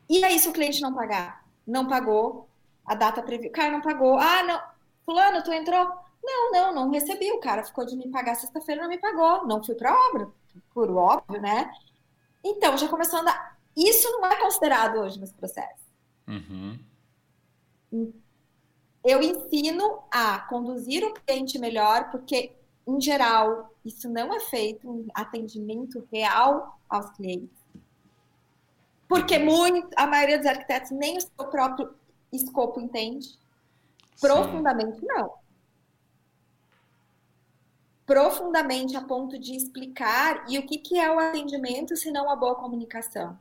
E 0.08 0.24
aí, 0.24 0.38
se 0.38 0.48
o 0.48 0.52
cliente 0.52 0.80
não 0.80 0.94
pagar? 0.94 1.44
Não 1.66 1.86
pagou, 1.86 2.48
a 2.84 2.94
data 2.94 3.22
prevista. 3.22 3.48
O 3.48 3.52
cara 3.52 3.72
não 3.72 3.80
pagou. 3.80 4.18
Ah, 4.18 4.42
não. 4.44 4.62
Fulano, 5.04 5.42
tu 5.42 5.52
entrou? 5.52 5.92
Não, 6.26 6.52
não, 6.52 6.74
não 6.74 6.90
recebi. 6.90 7.30
O 7.32 7.40
cara 7.40 7.64
ficou 7.64 7.86
de 7.86 7.96
me 7.96 8.08
pagar 8.08 8.34
sexta-feira, 8.34 8.82
não 8.82 8.88
me 8.88 8.98
pagou. 8.98 9.46
Não 9.46 9.62
fui 9.62 9.74
para 9.74 9.94
obra, 10.08 10.28
por 10.74 10.90
óbvio, 10.90 11.40
né? 11.40 11.70
Então, 12.44 12.76
já 12.76 12.88
começou 12.88 13.18
a 13.18 13.22
andar. 13.22 13.58
Isso 13.76 14.10
não 14.12 14.26
é 14.26 14.36
considerado 14.36 14.98
hoje 14.98 15.20
nesse 15.20 15.34
processo. 15.34 15.86
Uhum 16.26 16.78
eu 19.06 19.22
ensino 19.22 20.00
a 20.10 20.40
conduzir 20.40 21.04
o 21.04 21.14
cliente 21.14 21.60
melhor, 21.60 22.10
porque, 22.10 22.52
em 22.84 23.00
geral, 23.00 23.72
isso 23.84 24.10
não 24.10 24.34
é 24.34 24.40
feito 24.40 24.84
em 24.84 25.06
atendimento 25.14 26.06
real 26.12 26.76
aos 26.88 27.10
clientes. 27.10 27.56
Porque 29.08 29.38
muito, 29.38 29.88
a 29.94 30.08
maioria 30.08 30.38
dos 30.38 30.46
arquitetos 30.48 30.90
nem 30.90 31.16
o 31.16 31.20
seu 31.20 31.46
próprio 31.48 31.94
escopo 32.32 32.80
entende. 32.80 33.38
Profundamente, 34.20 34.98
Sim. 34.98 35.06
não. 35.06 35.34
Profundamente 38.06 38.96
a 38.96 39.02
ponto 39.02 39.38
de 39.38 39.56
explicar 39.56 40.44
e 40.48 40.58
o 40.58 40.66
que, 40.66 40.78
que 40.78 40.98
é 40.98 41.10
o 41.10 41.18
atendimento 41.18 41.96
se 41.96 42.10
não 42.10 42.30
a 42.30 42.36
boa 42.36 42.54
comunicação. 42.54 43.38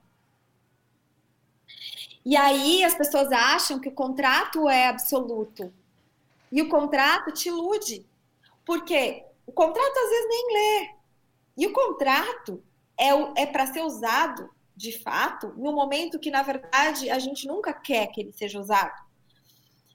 E 2.25 2.36
aí 2.36 2.84
as 2.84 2.95
pessoas 2.95 3.31
acham 3.31 3.79
que 3.79 3.89
o 3.89 3.93
contrato 3.93 4.67
é 4.67 4.88
absoluto. 4.88 5.72
E 6.51 6.62
o 6.62 6.67
contrato 6.67 7.31
te 7.31 7.50
ilude. 7.50 8.03
Porque 8.65 9.24
o 9.45 9.51
contrato 9.51 9.98
às 9.98 10.10
vezes 10.10 10.27
nem 10.27 10.53
lê. 10.53 10.89
E 11.57 11.67
o 11.67 11.74
contrato 11.74 12.63
é, 12.98 13.10
é 13.43 13.45
para 13.45 13.67
ser 13.67 13.81
usado, 13.81 14.50
de 14.75 14.98
fato, 15.00 15.53
no 15.55 15.72
momento 15.72 16.19
que, 16.19 16.31
na 16.31 16.41
verdade, 16.41 17.10
a 17.12 17.19
gente 17.19 17.48
nunca 17.48 17.72
quer 17.72 18.07
que 18.07 18.22
ele 18.22 18.31
seja 18.31 18.60
usado. 18.60 19.05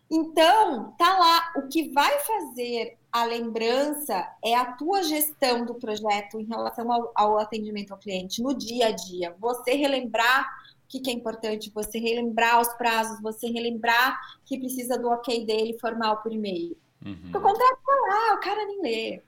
Então, 0.08 0.92
tá 0.92 1.18
lá. 1.18 1.52
O 1.56 1.68
que 1.68 1.90
vai 1.90 2.20
fazer 2.20 2.96
a 3.12 3.24
lembrança 3.24 4.28
é 4.44 4.54
a 4.54 4.72
tua 4.72 5.02
gestão 5.02 5.64
do 5.64 5.74
projeto 5.74 6.38
em 6.38 6.44
relação 6.44 6.90
ao, 6.92 7.12
ao 7.14 7.38
atendimento 7.38 7.92
ao 7.92 7.98
cliente 7.98 8.42
no 8.42 8.54
dia 8.54 8.86
a 8.86 8.90
dia. 8.92 9.34
Você 9.38 9.72
relembrar 9.72 10.48
que, 10.90 11.00
que 11.00 11.10
é 11.10 11.12
importante 11.12 11.70
você 11.72 11.98
relembrar 11.98 12.60
os 12.60 12.68
prazos, 12.74 13.22
você 13.22 13.46
relembrar 13.48 14.20
que 14.44 14.58
precisa 14.58 14.98
do 14.98 15.08
ok 15.08 15.46
dele 15.46 15.78
formal 15.78 16.20
por 16.20 16.32
e-mail. 16.32 16.76
Uhum. 17.04 17.14
Porque 17.22 17.38
o 17.38 17.40
contrato 17.40 17.78
tá 17.86 17.92
lá, 18.08 18.34
o 18.34 18.40
cara 18.40 18.66
nem 18.66 18.82
lê. 18.82 19.22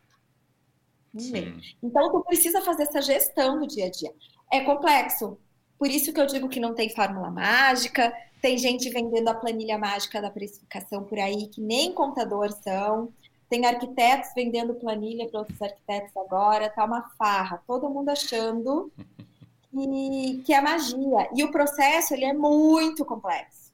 Nem 1.15 1.31
lê. 1.31 1.53
Então, 1.81 2.11
tu 2.11 2.21
precisa 2.25 2.61
fazer 2.63 2.83
essa 2.83 3.01
gestão 3.01 3.61
do 3.61 3.67
dia 3.67 3.87
a 3.87 3.91
dia. 3.91 4.13
É 4.51 4.61
complexo. 4.61 5.39
Por 5.79 5.89
isso 5.89 6.13
que 6.13 6.21
eu 6.21 6.27
digo 6.27 6.49
que 6.49 6.61
não 6.61 6.75
tem 6.75 6.91
fórmula 6.91 7.31
mágica. 7.31 8.13
Tem 8.41 8.59
gente 8.59 8.91
vendendo 8.91 9.29
a 9.29 9.35
planilha 9.35 9.79
mágica 9.79 10.21
da 10.21 10.31
precificação 10.31 11.05
por 11.05 11.19
aí, 11.19 11.47
que 11.47 11.61
nem 11.61 11.93
contador 11.93 12.51
são. 12.51 13.13
Tem 13.53 13.67
arquitetos 13.67 14.31
vendendo 14.35 14.77
planilha 14.77 15.29
para 15.29 15.41
outros 15.41 15.61
arquitetos 15.61 16.17
agora. 16.17 16.71
Tá 16.71 16.87
uma 16.87 17.03
farra. 17.19 17.63
Todo 17.67 17.91
mundo 17.91 18.09
achando 18.09 18.91
que, 19.71 20.43
que 20.43 20.55
é 20.55 20.61
magia. 20.63 21.29
E 21.37 21.45
o 21.45 21.51
processo 21.51 22.15
ele 22.15 22.25
é 22.25 22.33
muito 22.33 23.05
complexo. 23.05 23.71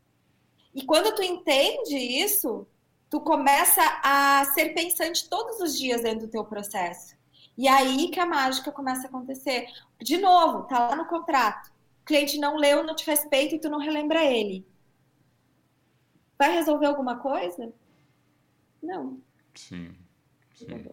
E 0.75 0.85
quando 0.85 1.15
tu 1.15 1.23
entende 1.23 1.97
isso, 1.97 2.67
tu 3.09 3.21
começa 3.21 3.81
a 4.03 4.47
ser 4.47 4.71
pensante 4.71 5.29
todos 5.29 5.61
os 5.61 5.79
dias 5.79 6.03
dentro 6.03 6.27
do 6.27 6.29
teu 6.29 6.45
processo. 6.45 7.17
E 7.57 7.69
aí 7.69 8.09
que 8.11 8.19
a 8.19 8.27
mágica 8.27 8.73
começa 8.73 9.07
a 9.07 9.09
acontecer. 9.09 9.69
De 10.01 10.17
novo, 10.19 10.65
tá 10.65 10.89
lá 10.89 10.97
no 10.97 11.07
contrato. 11.07 11.71
O 12.03 12.05
cliente 12.05 12.37
não 12.37 12.57
leu, 12.57 12.83
não 12.83 12.97
te 12.97 13.07
respeita 13.07 13.55
e 13.55 13.61
tu 13.61 13.69
não 13.69 13.79
relembra 13.79 14.25
ele. 14.25 14.67
Vai 16.37 16.51
resolver 16.53 16.87
alguma 16.87 17.21
coisa? 17.21 17.73
Não. 18.83 19.28
Sim. 19.59 19.91
Sim. 20.55 20.87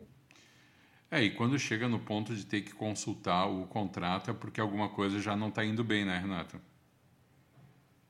É, 1.12 1.22
e 1.22 1.36
quando 1.36 1.58
chega 1.60 1.88
no 1.88 2.00
ponto 2.00 2.36
de 2.36 2.46
ter 2.46 2.62
que 2.62 2.74
consultar 2.74 3.46
o 3.46 3.68
contrato 3.68 4.32
é 4.32 4.34
porque 4.34 4.60
alguma 4.60 4.90
coisa 4.90 5.20
já 5.20 5.36
não 5.36 5.50
está 5.50 5.64
indo 5.64 5.84
bem, 5.84 6.04
né, 6.04 6.18
Renata? 6.18 6.60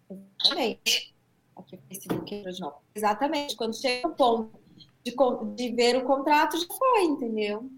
Exatamente. 0.09 1.13
Aqui 1.57 1.75
o 1.75 1.79
Facebook 1.89 2.35
original. 2.35 2.83
Exatamente. 2.95 3.55
Quando 3.57 3.75
chega 3.75 4.07
no 4.07 4.15
ponto 4.15 4.59
de, 5.03 5.13
de 5.55 5.75
ver 5.75 5.97
o 5.97 6.05
contrato, 6.05 6.57
já 6.57 6.67
foi, 6.67 7.03
entendeu? 7.03 7.69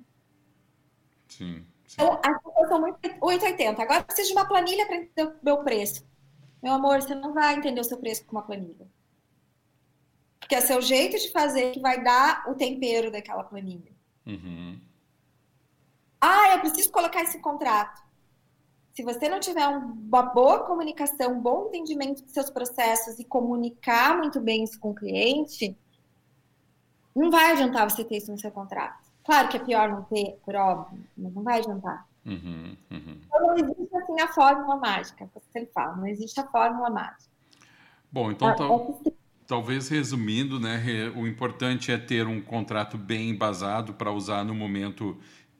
Sim. 1.28 1.66
sim. 1.88 1.96
Então, 1.96 2.20
as 2.24 2.44
pessoas 2.44 2.68
são 2.70 2.80
muito 2.80 3.00
880. 3.22 3.82
Agora 3.82 4.04
preciso 4.04 4.30
de 4.30 4.34
uma 4.34 4.48
planilha 4.48 4.86
para 4.86 4.98
entender 4.98 5.32
o 5.32 5.36
meu 5.44 5.64
preço. 5.64 6.06
Meu 6.62 6.74
amor, 6.74 7.02
você 7.02 7.16
não 7.16 7.34
vai 7.34 7.56
entender 7.56 7.82
o 7.82 7.84
seu 7.84 7.98
preço 7.98 8.24
com 8.26 8.34
uma 8.36 8.44
planilha. 8.44 8.88
Porque 10.48 10.56
é 10.56 10.62
seu 10.62 10.82
jeito 10.82 11.20
de 11.20 11.30
fazer 11.30 11.72
que 11.72 11.82
vai 11.82 12.02
dar 12.02 12.46
o 12.48 12.56
tempero 12.56 13.12
daquela 13.12 13.44
planilha. 13.44 13.92
Uhum. 14.26 14.80
Ah, 16.22 16.54
eu 16.54 16.62
preciso 16.62 16.90
colocar 16.90 17.22
esse 17.22 17.38
contrato. 17.40 18.02
Se 18.94 19.04
você 19.04 19.28
não 19.28 19.42
tiver 19.42 19.68
uma 19.68 20.24
boa 20.24 20.64
comunicação, 20.64 21.34
um 21.34 21.42
bom 21.42 21.68
entendimento 21.68 22.24
dos 22.24 22.32
seus 22.32 22.50
processos 22.50 23.20
e 23.20 23.26
comunicar 23.26 24.18
muito 24.18 24.40
bem 24.40 24.64
isso 24.64 24.80
com 24.80 24.92
o 24.92 24.96
cliente, 24.96 25.78
não 27.14 27.30
vai 27.30 27.52
adiantar 27.52 27.90
você 27.90 28.06
ter 28.06 28.16
isso 28.16 28.32
no 28.32 28.40
seu 28.40 28.50
contrato. 28.50 29.06
Claro 29.26 29.50
que 29.50 29.58
é 29.58 29.60
pior 29.60 29.90
não 29.90 30.04
ter, 30.04 30.40
por 30.46 30.56
óbvio, 30.56 31.06
mas 31.18 31.34
não 31.34 31.44
vai 31.44 31.60
adiantar. 31.60 32.08
Uhum, 32.26 32.78
uhum. 32.90 33.22
Então 33.26 33.42
não 33.42 33.56
existe 33.58 33.98
assim 33.98 34.22
a 34.22 34.28
fórmula 34.30 34.78
mágica, 34.78 35.28
que 35.28 35.34
você 35.34 35.66
fala, 35.74 35.98
não 35.98 36.08
existe 36.08 36.40
a 36.40 36.48
fórmula 36.48 36.90
mágica. 36.90 37.30
Bom, 38.10 38.32
então 38.32 38.56
tal, 38.56 39.02
talvez 39.48 39.88
resumindo, 39.88 40.60
né, 40.60 41.12
o 41.16 41.26
importante 41.26 41.92
é 41.92 41.98
ter 41.98 42.28
um 42.28 42.42
contrato 42.42 42.98
bem 42.98 43.30
embasado 43.30 43.94
para 43.94 44.12
usar 44.12 44.44
no 44.44 44.54
momento 44.54 45.18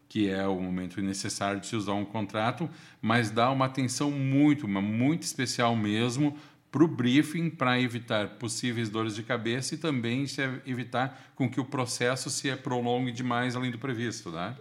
que 0.10 0.30
é 0.30 0.48
o 0.48 0.60
momento 0.60 1.02
necessário 1.02 1.60
de 1.60 1.68
se 1.68 1.76
usar 1.76 1.94
um 1.94 2.06
contrato, 2.06 2.70
mas 3.02 3.30
dá 3.30 3.52
uma 3.52 3.66
atenção 3.66 4.10
muito, 4.10 4.66
uma 4.66 4.82
muito 4.82 5.24
especial 5.24 5.76
mesmo 5.76 6.36
para 6.72 6.84
o 6.84 6.88
briefing 6.88 7.50
para 7.50 7.80
evitar 7.80 8.38
possíveis 8.38 8.90
dores 8.90 9.16
de 9.16 9.24
cabeça 9.24 9.76
e 9.76 9.78
também 9.78 10.26
evitar 10.66 11.32
com 11.36 11.50
que 11.50 11.60
o 11.60 11.66
processo 11.66 12.30
se 12.30 12.54
prolongue 12.58 13.12
demais 13.12 13.56
além 13.56 13.72
do 13.72 13.80
previsto, 13.80 14.30
né? 14.30 14.56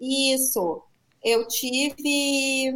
Isso. 0.00 0.82
Eu 1.22 1.48
tive 1.48 2.74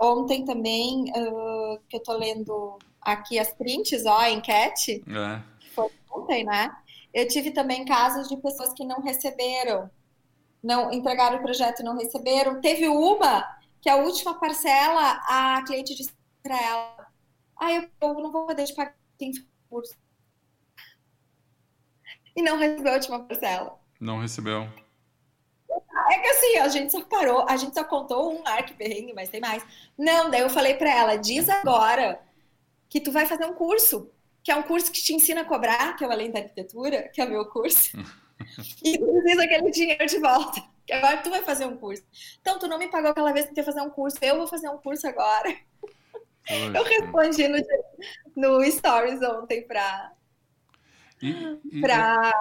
ontem 0.00 0.44
também, 0.44 1.04
uh, 1.10 1.78
que 1.88 1.96
eu 1.96 1.98
estou 1.98 2.18
lendo 2.18 2.78
aqui 3.04 3.38
as 3.38 3.52
prints, 3.52 4.04
ó, 4.06 4.18
a 4.18 4.30
enquete, 4.30 5.04
é. 5.06 5.42
que 5.60 5.70
foi 5.70 5.90
ontem, 6.10 6.44
né? 6.44 6.74
Eu 7.12 7.28
tive 7.28 7.50
também 7.52 7.84
casos 7.84 8.28
de 8.28 8.36
pessoas 8.36 8.72
que 8.72 8.84
não 8.84 9.00
receberam 9.00 9.90
não 10.64 10.90
entregaram 10.90 11.36
o 11.36 11.42
projeto 11.42 11.80
e 11.80 11.84
não 11.84 11.98
receberam. 11.98 12.60
Teve 12.60 12.88
uma 12.88 13.46
que 13.82 13.90
a 13.90 13.96
última 13.96 14.40
parcela, 14.40 15.20
a 15.28 15.62
cliente 15.66 15.94
disse 15.94 16.10
para 16.42 16.58
ela: 16.58 17.06
Ah, 17.54 17.70
eu, 17.70 17.90
não 18.00 18.32
vou 18.32 18.46
poder 18.46 18.64
te 18.64 18.74
pagar 18.74 18.96
em 19.20 19.32
curso. 19.68 19.94
E 22.34 22.42
não 22.42 22.56
recebeu 22.56 22.92
a 22.92 22.96
última 22.96 23.20
parcela. 23.20 23.78
Não 24.00 24.20
recebeu. 24.20 24.66
É 26.10 26.18
que 26.18 26.26
assim, 26.28 26.56
a 26.58 26.68
gente 26.68 26.92
só 26.92 27.02
parou, 27.02 27.46
a 27.48 27.56
gente 27.56 27.74
só 27.74 27.84
contou 27.84 28.32
um 28.32 28.46
arco 28.46 28.74
perrengue, 28.74 29.12
mas 29.12 29.28
tem 29.28 29.40
mais. 29.40 29.64
Não, 29.98 30.30
daí 30.30 30.40
eu 30.40 30.50
falei 30.50 30.74
para 30.74 30.90
ela: 30.90 31.16
diz 31.16 31.48
agora 31.48 32.20
que 32.94 33.00
tu 33.00 33.10
vai 33.10 33.26
fazer 33.26 33.44
um 33.44 33.54
curso, 33.54 34.08
que 34.40 34.52
é 34.52 34.54
um 34.54 34.62
curso 34.62 34.92
que 34.92 35.02
te 35.02 35.12
ensina 35.12 35.40
a 35.40 35.44
cobrar, 35.44 35.96
que 35.96 36.04
é 36.04 36.06
o 36.06 36.12
Além 36.12 36.30
da 36.30 36.38
Arquitetura, 36.38 37.08
que 37.12 37.20
é 37.20 37.24
o 37.24 37.28
meu 37.28 37.44
curso. 37.46 37.90
e 38.84 38.96
precisa 38.96 39.42
aquele 39.42 39.68
dinheiro 39.72 40.06
de 40.06 40.18
volta. 40.20 40.62
Que 40.86 40.92
agora 40.92 41.16
tu 41.16 41.28
vai 41.28 41.42
fazer 41.42 41.66
um 41.66 41.76
curso. 41.76 42.04
Então, 42.40 42.56
tu 42.56 42.68
não 42.68 42.78
me 42.78 42.86
pagou 42.86 43.10
aquela 43.10 43.32
vez 43.32 43.46
que 43.46 43.52
tu 43.52 43.58
ia 43.58 43.64
fazer 43.64 43.80
um 43.80 43.90
curso, 43.90 44.16
eu 44.22 44.36
vou 44.36 44.46
fazer 44.46 44.68
um 44.68 44.78
curso 44.78 45.08
agora. 45.08 45.56
Poxa. 45.80 46.72
Eu 46.72 46.84
respondi 46.84 47.48
no, 47.48 47.58
no 48.36 48.70
Stories 48.70 49.20
ontem 49.22 49.66
para 49.66 50.12
para 51.80 52.32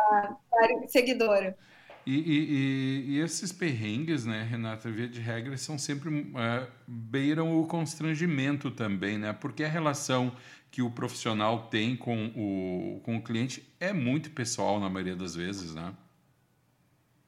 seguidora. 0.88 1.58
E, 2.06 2.14
e, 2.14 3.06
e, 3.12 3.20
esses 3.20 3.52
perrengues, 3.52 4.26
né, 4.26 4.44
Renata, 4.44 4.92
via 4.92 5.08
de 5.08 5.22
regra, 5.22 5.58
são 5.58 5.78
sempre 5.78 6.10
uh, 6.10 6.68
beiram 6.86 7.60
o 7.60 7.66
constrangimento 7.66 8.70
também, 8.70 9.18
né? 9.18 9.32
Porque 9.32 9.64
a 9.64 9.70
relação 9.70 10.36
que 10.70 10.82
o 10.82 10.92
profissional 10.92 11.68
tem 11.68 11.96
com 11.96 12.28
o, 12.36 13.00
com 13.02 13.18
o 13.18 13.24
cliente 13.24 13.64
é 13.80 13.94
muito 13.94 14.32
pessoal 14.32 14.80
na 14.80 14.90
maioria 14.90 15.16
das 15.16 15.36
vezes, 15.36 15.74
né? 15.74 15.94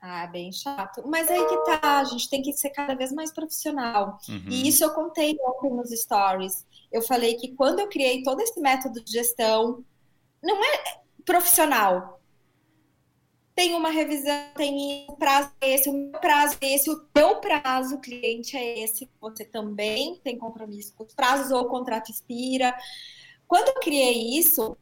Ah, 0.01 0.27
bem 0.27 0.51
chato. 0.51 1.01
Mas 1.07 1.29
aí 1.31 1.47
que 1.47 1.57
tá, 1.63 1.99
a 1.99 2.03
gente 2.03 2.29
tem 2.29 2.41
que 2.41 2.53
ser 2.53 2.69
cada 2.69 2.93
vez 2.95 3.11
mais 3.11 3.31
profissional. 3.31 4.19
Uhum. 4.29 4.45
E 4.49 4.67
isso 4.67 4.83
eu 4.83 4.91
contei 4.91 5.35
ontem 5.41 5.73
nos 5.73 5.89
stories. 5.89 6.65
Eu 6.91 7.01
falei 7.01 7.35
que 7.35 7.55
quando 7.55 7.79
eu 7.79 7.87
criei 7.87 8.21
todo 8.21 8.39
esse 8.39 8.59
método 8.59 9.03
de 9.03 9.11
gestão, 9.11 9.83
não 10.43 10.63
é 10.63 10.99
profissional. 11.25 12.19
Tem 13.55 13.73
uma 13.73 13.89
revisão, 13.89 14.37
tem 14.55 15.05
o 15.07 15.15
prazo 15.15 15.49
é 15.61 15.75
esse, 15.75 15.89
o 15.89 15.93
meu 15.93 16.19
prazo 16.19 16.57
é 16.59 16.75
esse, 16.75 16.89
o 16.89 16.99
teu 17.13 17.39
prazo, 17.39 17.99
cliente 17.99 18.57
é 18.57 18.79
esse, 18.79 19.09
você 19.21 19.45
também 19.45 20.19
tem 20.23 20.37
compromisso 20.37 20.93
com 20.93 21.05
os 21.05 21.13
prazos 21.13 21.51
ou 21.51 21.61
o 21.61 21.69
contrato 21.69 22.11
expira. 22.11 22.75
Quando 23.47 23.69
eu 23.69 23.75
criei 23.75 24.37
isso, 24.37 24.75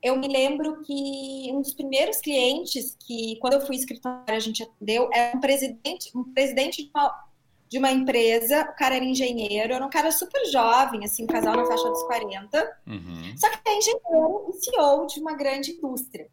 eu 0.00 0.16
me 0.16 0.28
lembro 0.28 0.82
que 0.82 1.50
um 1.52 1.60
dos 1.60 1.74
primeiros 1.74 2.18
clientes 2.18 2.96
que, 3.04 3.36
quando 3.40 3.54
eu 3.54 3.66
fui 3.66 3.74
escritório, 3.74 4.22
a 4.28 4.38
gente 4.38 4.62
atendeu, 4.62 5.10
era 5.12 5.36
um 5.36 5.40
presidente, 5.40 6.16
um 6.16 6.22
presidente 6.32 6.84
de 6.84 6.90
uma, 6.94 7.24
de 7.68 7.78
uma 7.78 7.90
empresa, 7.90 8.62
o 8.62 8.76
cara 8.76 8.94
era 8.94 9.04
engenheiro, 9.04 9.72
era 9.72 9.84
um 9.84 9.90
cara 9.90 10.12
super 10.12 10.44
jovem, 10.46 11.04
assim, 11.04 11.24
um 11.24 11.26
casal 11.26 11.56
na 11.56 11.66
faixa 11.66 11.88
dos 11.88 12.04
40, 12.04 12.80
uhum. 12.86 13.36
só 13.36 13.50
que 13.50 13.68
é 13.68 13.78
engenheiro 13.78 14.46
e 14.48 14.52
CEO 14.52 15.06
de 15.08 15.18
uma 15.18 15.34
grande 15.34 15.72
indústria. 15.72 16.28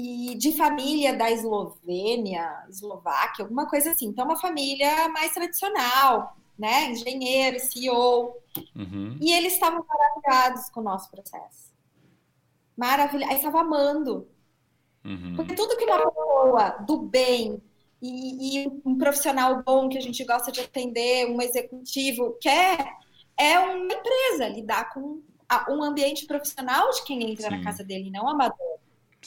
E 0.00 0.36
de 0.36 0.56
família 0.56 1.12
da 1.16 1.28
Eslovênia, 1.28 2.64
Eslováquia, 2.68 3.44
alguma 3.44 3.68
coisa 3.68 3.90
assim. 3.90 4.06
Então, 4.06 4.26
uma 4.26 4.38
família 4.38 5.08
mais 5.08 5.32
tradicional, 5.32 6.36
né? 6.56 6.92
Engenheiro, 6.92 7.58
CEO. 7.58 8.36
Uhum. 8.76 9.18
E 9.20 9.32
eles 9.32 9.54
estavam 9.54 9.84
maravilhados 9.84 10.70
com 10.70 10.78
o 10.78 10.84
nosso 10.84 11.10
processo. 11.10 11.74
Maravilhoso. 12.76 13.28
Aí 13.28 13.38
estavam 13.38 13.60
amando. 13.60 14.28
Uhum. 15.04 15.34
Porque 15.34 15.56
tudo 15.56 15.76
que 15.76 15.84
uma 15.84 15.98
pessoa 15.98 16.70
do 16.86 16.98
bem 16.98 17.60
e, 18.00 18.62
e, 18.62 18.68
um 18.84 18.96
profissional 18.96 19.64
bom 19.64 19.88
que 19.88 19.98
a 19.98 20.00
gente 20.00 20.22
gosta 20.24 20.52
de 20.52 20.60
atender, 20.60 21.28
um 21.28 21.42
executivo, 21.42 22.38
quer, 22.40 22.92
é 23.36 23.58
uma 23.58 23.92
empresa 23.92 24.48
lidar 24.48 24.94
com 24.94 25.20
um 25.70 25.82
ambiente 25.82 26.24
profissional 26.24 26.88
de 26.92 27.02
quem 27.02 27.32
entra 27.32 27.50
Sim. 27.50 27.56
na 27.56 27.64
casa 27.64 27.82
dele, 27.82 28.12
não 28.12 28.28
amador. 28.28 28.78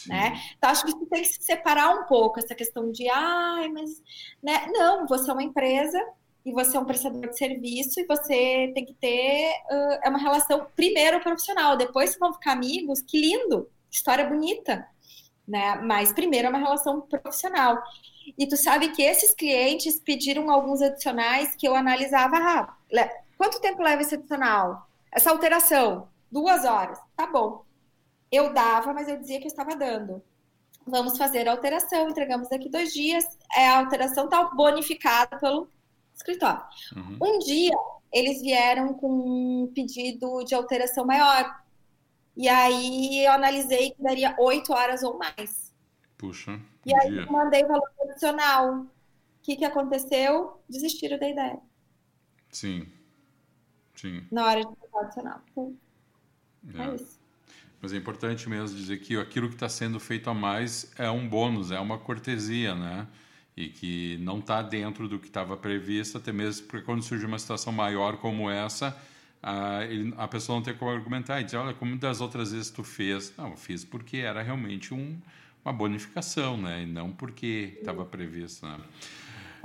Né? 0.08 0.40
Então, 0.58 0.70
acho 0.70 0.86
que 0.86 1.06
tem 1.06 1.22
que 1.22 1.28
se 1.28 1.44
separar 1.44 1.94
um 1.94 2.06
pouco 2.06 2.40
essa 2.40 2.56
questão 2.56 2.92
de, 2.92 3.10
ai, 3.10 3.68
mas. 3.70 4.02
Né? 4.42 4.68
Não, 4.68 5.06
você 5.06 5.30
é 5.30 5.34
uma 5.34 5.44
empresa 5.44 6.00
e 6.46 6.52
você 6.52 6.76
é 6.76 6.80
um 6.80 6.86
prestador 6.86 7.30
de 7.30 7.38
serviço 7.38 8.00
e 8.00 8.06
você 8.06 8.72
tem 8.74 8.86
que 8.86 8.94
ter 8.94 9.54
uh, 9.70 10.10
uma 10.10 10.18
relação 10.18 10.68
primeiro 10.76 11.20
profissional, 11.20 11.78
depois 11.78 12.18
vão 12.18 12.34
ficar 12.34 12.54
amigos, 12.54 13.02
que 13.02 13.20
lindo, 13.20 13.70
história 13.92 14.26
bonita, 14.26 14.88
né? 15.48 15.76
Mas 15.76 16.12
primeiro 16.12 16.48
é 16.48 16.50
uma 16.50 16.60
relação 16.60 17.02
profissional. 17.02 17.78
E 18.38 18.48
tu 18.48 18.58
sabe 18.58 18.90
que 18.90 19.02
esses 19.04 19.34
clientes 19.34 20.00
pediram 20.00 20.50
alguns 20.50 20.82
adicionais 20.82 21.56
que 21.56 21.68
eu 21.68 21.76
analisava, 21.76 22.38
ah, 22.38 22.76
quanto 23.38 23.60
tempo 23.60 23.82
leva 23.82 24.02
esse 24.02 24.16
adicional? 24.16 24.88
Essa 25.12 25.32
alteração, 25.32 26.08
duas 26.32 26.66
horas, 26.66 27.00
tá 27.16 27.28
bom. 27.28 27.64
Eu 28.32 28.54
dava, 28.54 28.94
mas 28.94 29.08
eu 29.10 29.18
dizia 29.18 29.40
que 29.40 29.46
eu 29.46 29.50
estava 29.50 29.76
dando. 29.76 30.24
Vamos 30.88 31.18
fazer 31.18 31.48
a 31.48 31.52
alteração, 31.52 32.10
entregamos 32.10 32.50
daqui 32.50 32.70
dois 32.70 32.94
dias. 32.94 33.26
É, 33.56 33.68
a 33.68 33.80
alteração 33.80 34.26
está 34.26 34.46
bonificada 34.46 35.38
pelo 35.38 35.70
escritório. 36.16 36.64
Uhum. 36.96 37.18
Um 37.22 37.40
dia, 37.40 37.76
eles 38.12 38.42
vieram 38.42 38.94
com 38.94 39.64
um 39.64 39.72
pedido 39.74 40.44
de 40.44 40.56
alteração 40.56 41.06
maior. 41.06 41.62
E 42.36 42.48
aí 42.48 43.26
eu 43.26 43.32
analisei 43.34 43.92
que 43.92 44.02
daria 44.02 44.36
oito 44.40 44.74
horas 44.74 45.04
ou 45.04 45.18
mais. 45.18 45.74
Puxa. 46.18 46.60
E 46.86 46.96
aí 46.96 47.12
dia. 47.12 47.22
eu 47.22 47.32
mandei 47.32 47.64
valor 47.64 47.90
adicional. 48.04 48.80
O 48.80 48.90
que, 49.44 49.56
que 49.56 49.66
aconteceu? 49.66 50.62
Desistiram 50.70 51.20
da 51.20 51.30
ideia. 51.30 51.60
Sim. 52.50 52.88
Sim. 53.96 54.26
Na 54.32 54.48
hora 54.48 54.62
de 54.62 54.66
valor 54.66 55.06
adicional. 55.06 55.42
Então, 55.52 55.78
é. 56.84 56.88
é 56.88 56.96
isso. 56.96 57.21
Mas 57.82 57.94
é 57.94 57.98
importante 57.98 58.48
mesmo 58.48 58.78
dizer 58.78 59.00
que 59.00 59.18
aquilo 59.18 59.48
que 59.48 59.56
está 59.56 59.68
sendo 59.68 60.00
feito 60.00 60.30
a 60.30 60.34
mais 60.34 60.92
é 60.98 61.10
um 61.10 61.28
bônus, 61.28 61.72
é 61.72 61.80
uma 61.80 61.98
cortesia, 61.98 62.76
né? 62.76 63.08
e 63.56 63.68
que 63.68 64.18
não 64.22 64.40
está 64.40 64.62
dentro 64.62 65.08
do 65.08 65.20
que 65.20 65.28
estava 65.28 65.58
previsto, 65.58 66.18
até 66.18 66.32
mesmo 66.32 66.68
porque 66.68 66.86
quando 66.86 67.04
surge 67.04 67.26
uma 67.26 67.38
situação 67.38 67.74
maior 67.74 68.18
como 68.18 68.50
essa, 68.50 68.98
a, 69.42 69.84
ele, 69.86 70.14
a 70.18 70.28
pessoa 70.28 70.58
não 70.58 70.64
tem 70.64 70.74
como 70.74 70.92
argumentar 70.92 71.42
e 71.42 71.44
dizer, 71.44 71.58
olha, 71.58 71.74
como 71.74 71.98
das 71.98 72.22
outras 72.22 72.52
vezes 72.52 72.70
tu 72.70 72.84
fez? 72.84 73.34
Não, 73.38 73.50
eu 73.50 73.58
fiz 73.58 73.84
porque 73.84 74.18
era 74.18 74.42
realmente 74.42 74.94
um, 74.94 75.18
uma 75.64 75.74
bonificação, 75.74 76.58
né? 76.58 76.84
E 76.84 76.86
não 76.86 77.12
porque 77.12 77.78
estava 77.80 78.06
previsto, 78.06 78.66
né? 78.66 78.80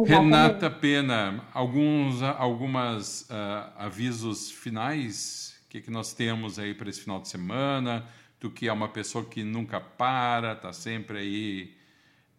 Renata 0.05 0.69
Pena, 0.69 1.43
alguns 1.55 2.23
algumas 2.23 3.23
uh, 3.23 3.73
avisos 3.79 4.51
finais 4.51 5.46
que, 5.77 5.83
que 5.83 5.91
nós 5.91 6.13
temos 6.13 6.59
aí 6.59 6.75
para 6.75 6.89
esse 6.89 7.01
final 7.01 7.21
de 7.21 7.29
semana? 7.29 8.07
Tu 8.39 8.51
que 8.51 8.69
é 8.69 8.73
uma 8.73 8.89
pessoa 8.89 9.25
que 9.25 9.43
nunca 9.43 9.81
para, 9.81 10.53
está 10.53 10.73
sempre 10.73 11.19
aí, 11.19 11.75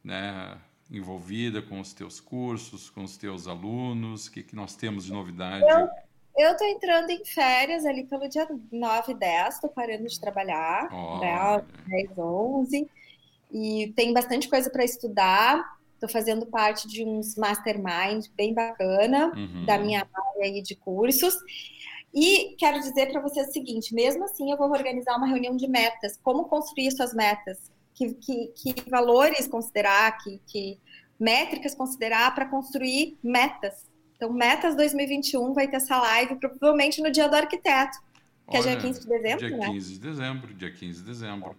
né, 0.04 0.58
envolvida 0.91 1.62
com 1.62 1.80
os 1.80 1.93
teus 1.93 2.19
cursos, 2.19 2.89
com 2.89 3.04
os 3.04 3.17
teus 3.17 3.47
alunos, 3.47 4.28
o 4.28 4.32
que, 4.32 4.43
que 4.43 4.56
nós 4.56 4.76
temos 4.76 5.06
de 5.06 5.12
novidade? 5.12 5.65
Eu 6.38 6.52
estou 6.52 6.67
entrando 6.67 7.10
em 7.10 7.26
férias 7.26 7.84
ali 7.84 8.04
pelo 8.04 8.30
dia 8.30 8.47
9 8.71 9.12
e 9.12 9.15
10, 9.15 9.56
estou 9.56 9.69
parando 9.71 10.08
de 10.08 10.19
trabalhar, 10.19 10.88
oh. 10.91 11.19
né, 11.19 11.63
10, 11.88 12.17
11, 12.17 12.89
e 13.52 13.93
tem 13.95 14.13
bastante 14.13 14.47
coisa 14.47 14.69
para 14.69 14.84
estudar. 14.84 15.78
Estou 15.95 16.10
fazendo 16.10 16.45
parte 16.45 16.88
de 16.88 17.04
uns 17.04 17.36
mastermind 17.36 18.28
bem 18.36 18.54
bacana 18.54 19.32
uhum. 19.36 19.65
da 19.65 19.80
minha 19.80 20.02
área 20.02 20.43
aí 20.43 20.62
de 20.62 20.76
cursos. 20.76 21.36
E 22.19 22.56
quero 22.58 22.80
dizer 22.80 23.12
para 23.12 23.21
você 23.21 23.41
o 23.41 23.51
seguinte: 23.51 23.93
mesmo 23.93 24.23
assim, 24.23 24.49
eu 24.49 24.58
vou 24.58 24.71
organizar 24.71 25.15
uma 25.15 25.27
reunião 25.27 25.56
de 25.56 25.67
metas. 25.67 26.17
Como 26.23 26.45
construir 26.45 26.89
suas 26.91 27.13
metas? 27.13 27.71
Que, 27.93 28.12
que, 28.15 28.47
que 28.47 28.89
valores 28.89 29.47
considerar? 29.47 30.17
Que, 30.17 30.41
que 30.47 30.80
métricas 31.19 31.75
considerar 31.75 32.34
para 32.34 32.47
construir 32.47 33.19
metas? 33.23 33.86
Então, 34.15 34.34
Metas 34.34 34.75
2021 34.75 35.53
vai 35.53 35.67
ter 35.67 35.75
essa 35.75 35.95
live 35.99 36.38
provavelmente 36.38 37.03
no 37.03 37.12
dia 37.12 37.30
do 37.30 37.36
arquiteto, 37.36 37.99
que 38.49 38.58
Olha, 38.58 38.71
é 38.71 38.75
dia 38.75 38.82
15 38.82 38.99
de 39.01 39.08
dezembro, 39.08 39.47
dia 39.47 39.58
né? 39.58 39.67
15 39.67 39.93
de 39.93 39.99
dezembro, 39.99 40.53
dia 40.56 40.71
15 40.71 40.99
de 40.99 41.06
dezembro. 41.06 41.56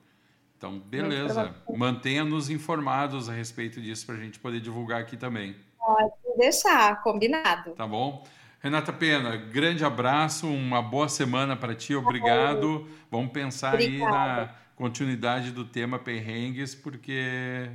Então, 0.57 0.81
beleza. 0.81 1.55
Mantenha-nos 1.71 2.51
informados 2.51 3.29
a 3.29 3.33
respeito 3.33 3.81
disso 3.81 4.05
para 4.05 4.17
a 4.17 4.19
gente 4.19 4.41
poder 4.41 4.59
divulgar 4.59 5.01
aqui 5.01 5.17
também. 5.17 5.55
Pode 5.79 6.11
deixar, 6.37 7.01
combinado. 7.05 7.75
Tá 7.75 7.87
bom? 7.87 8.25
Renata 8.61 8.93
Pena, 8.93 9.37
grande 9.37 9.85
abraço, 9.85 10.49
uma 10.49 10.83
boa 10.83 11.09
semana 11.09 11.57
para 11.57 11.75
ti, 11.75 11.95
obrigado. 11.95 12.89
Vamos 13.11 13.33
pensar 13.33 13.75
Obrigada. 13.75 14.11
aí 14.11 14.47
na 14.47 14.55
continuidade 14.75 15.53
do 15.53 15.65
tema 15.65 15.99
perrengues, 15.99 16.75
porque 16.75 17.71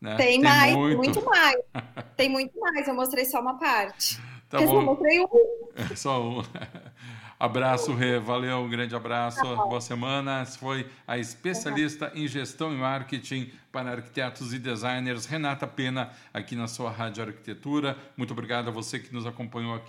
né? 0.00 0.16
Tem, 0.16 0.40
tem 0.40 0.42
mais, 0.42 0.74
muito. 0.74 0.96
muito 0.96 1.24
mais. 1.24 1.56
tem 2.16 2.28
muito 2.28 2.58
mais, 2.58 2.88
eu 2.88 2.94
mostrei 2.94 3.24
só 3.26 3.40
uma 3.40 3.58
parte. 3.58 4.18
Tá 4.48 4.58
Porque 4.58 4.66
bom. 4.66 4.82
Mostrei 4.82 5.20
um. 5.20 5.28
só 5.94 6.22
um. 6.22 6.42
Abraço, 7.38 7.94
Rê. 7.94 8.18
Valeu, 8.18 8.58
um 8.58 8.68
grande 8.68 8.94
abraço. 8.94 9.40
Tá 9.40 9.64
Boa 9.64 9.80
semana. 9.80 10.40
Essa 10.40 10.58
foi 10.58 10.86
a 11.06 11.16
especialista 11.16 12.12
em 12.14 12.26
gestão 12.28 12.72
e 12.72 12.76
marketing 12.76 13.50
para 13.72 13.92
arquitetos 13.92 14.52
e 14.52 14.58
designers, 14.58 15.24
Renata 15.24 15.66
Pena, 15.66 16.10
aqui 16.34 16.54
na 16.54 16.66
sua 16.66 16.90
Rádio 16.90 17.22
Arquitetura. 17.22 17.96
Muito 18.16 18.32
obrigado 18.32 18.68
a 18.68 18.70
você 18.70 18.98
que 18.98 19.14
nos 19.14 19.24
acompanhou 19.24 19.74
aqui 19.74 19.88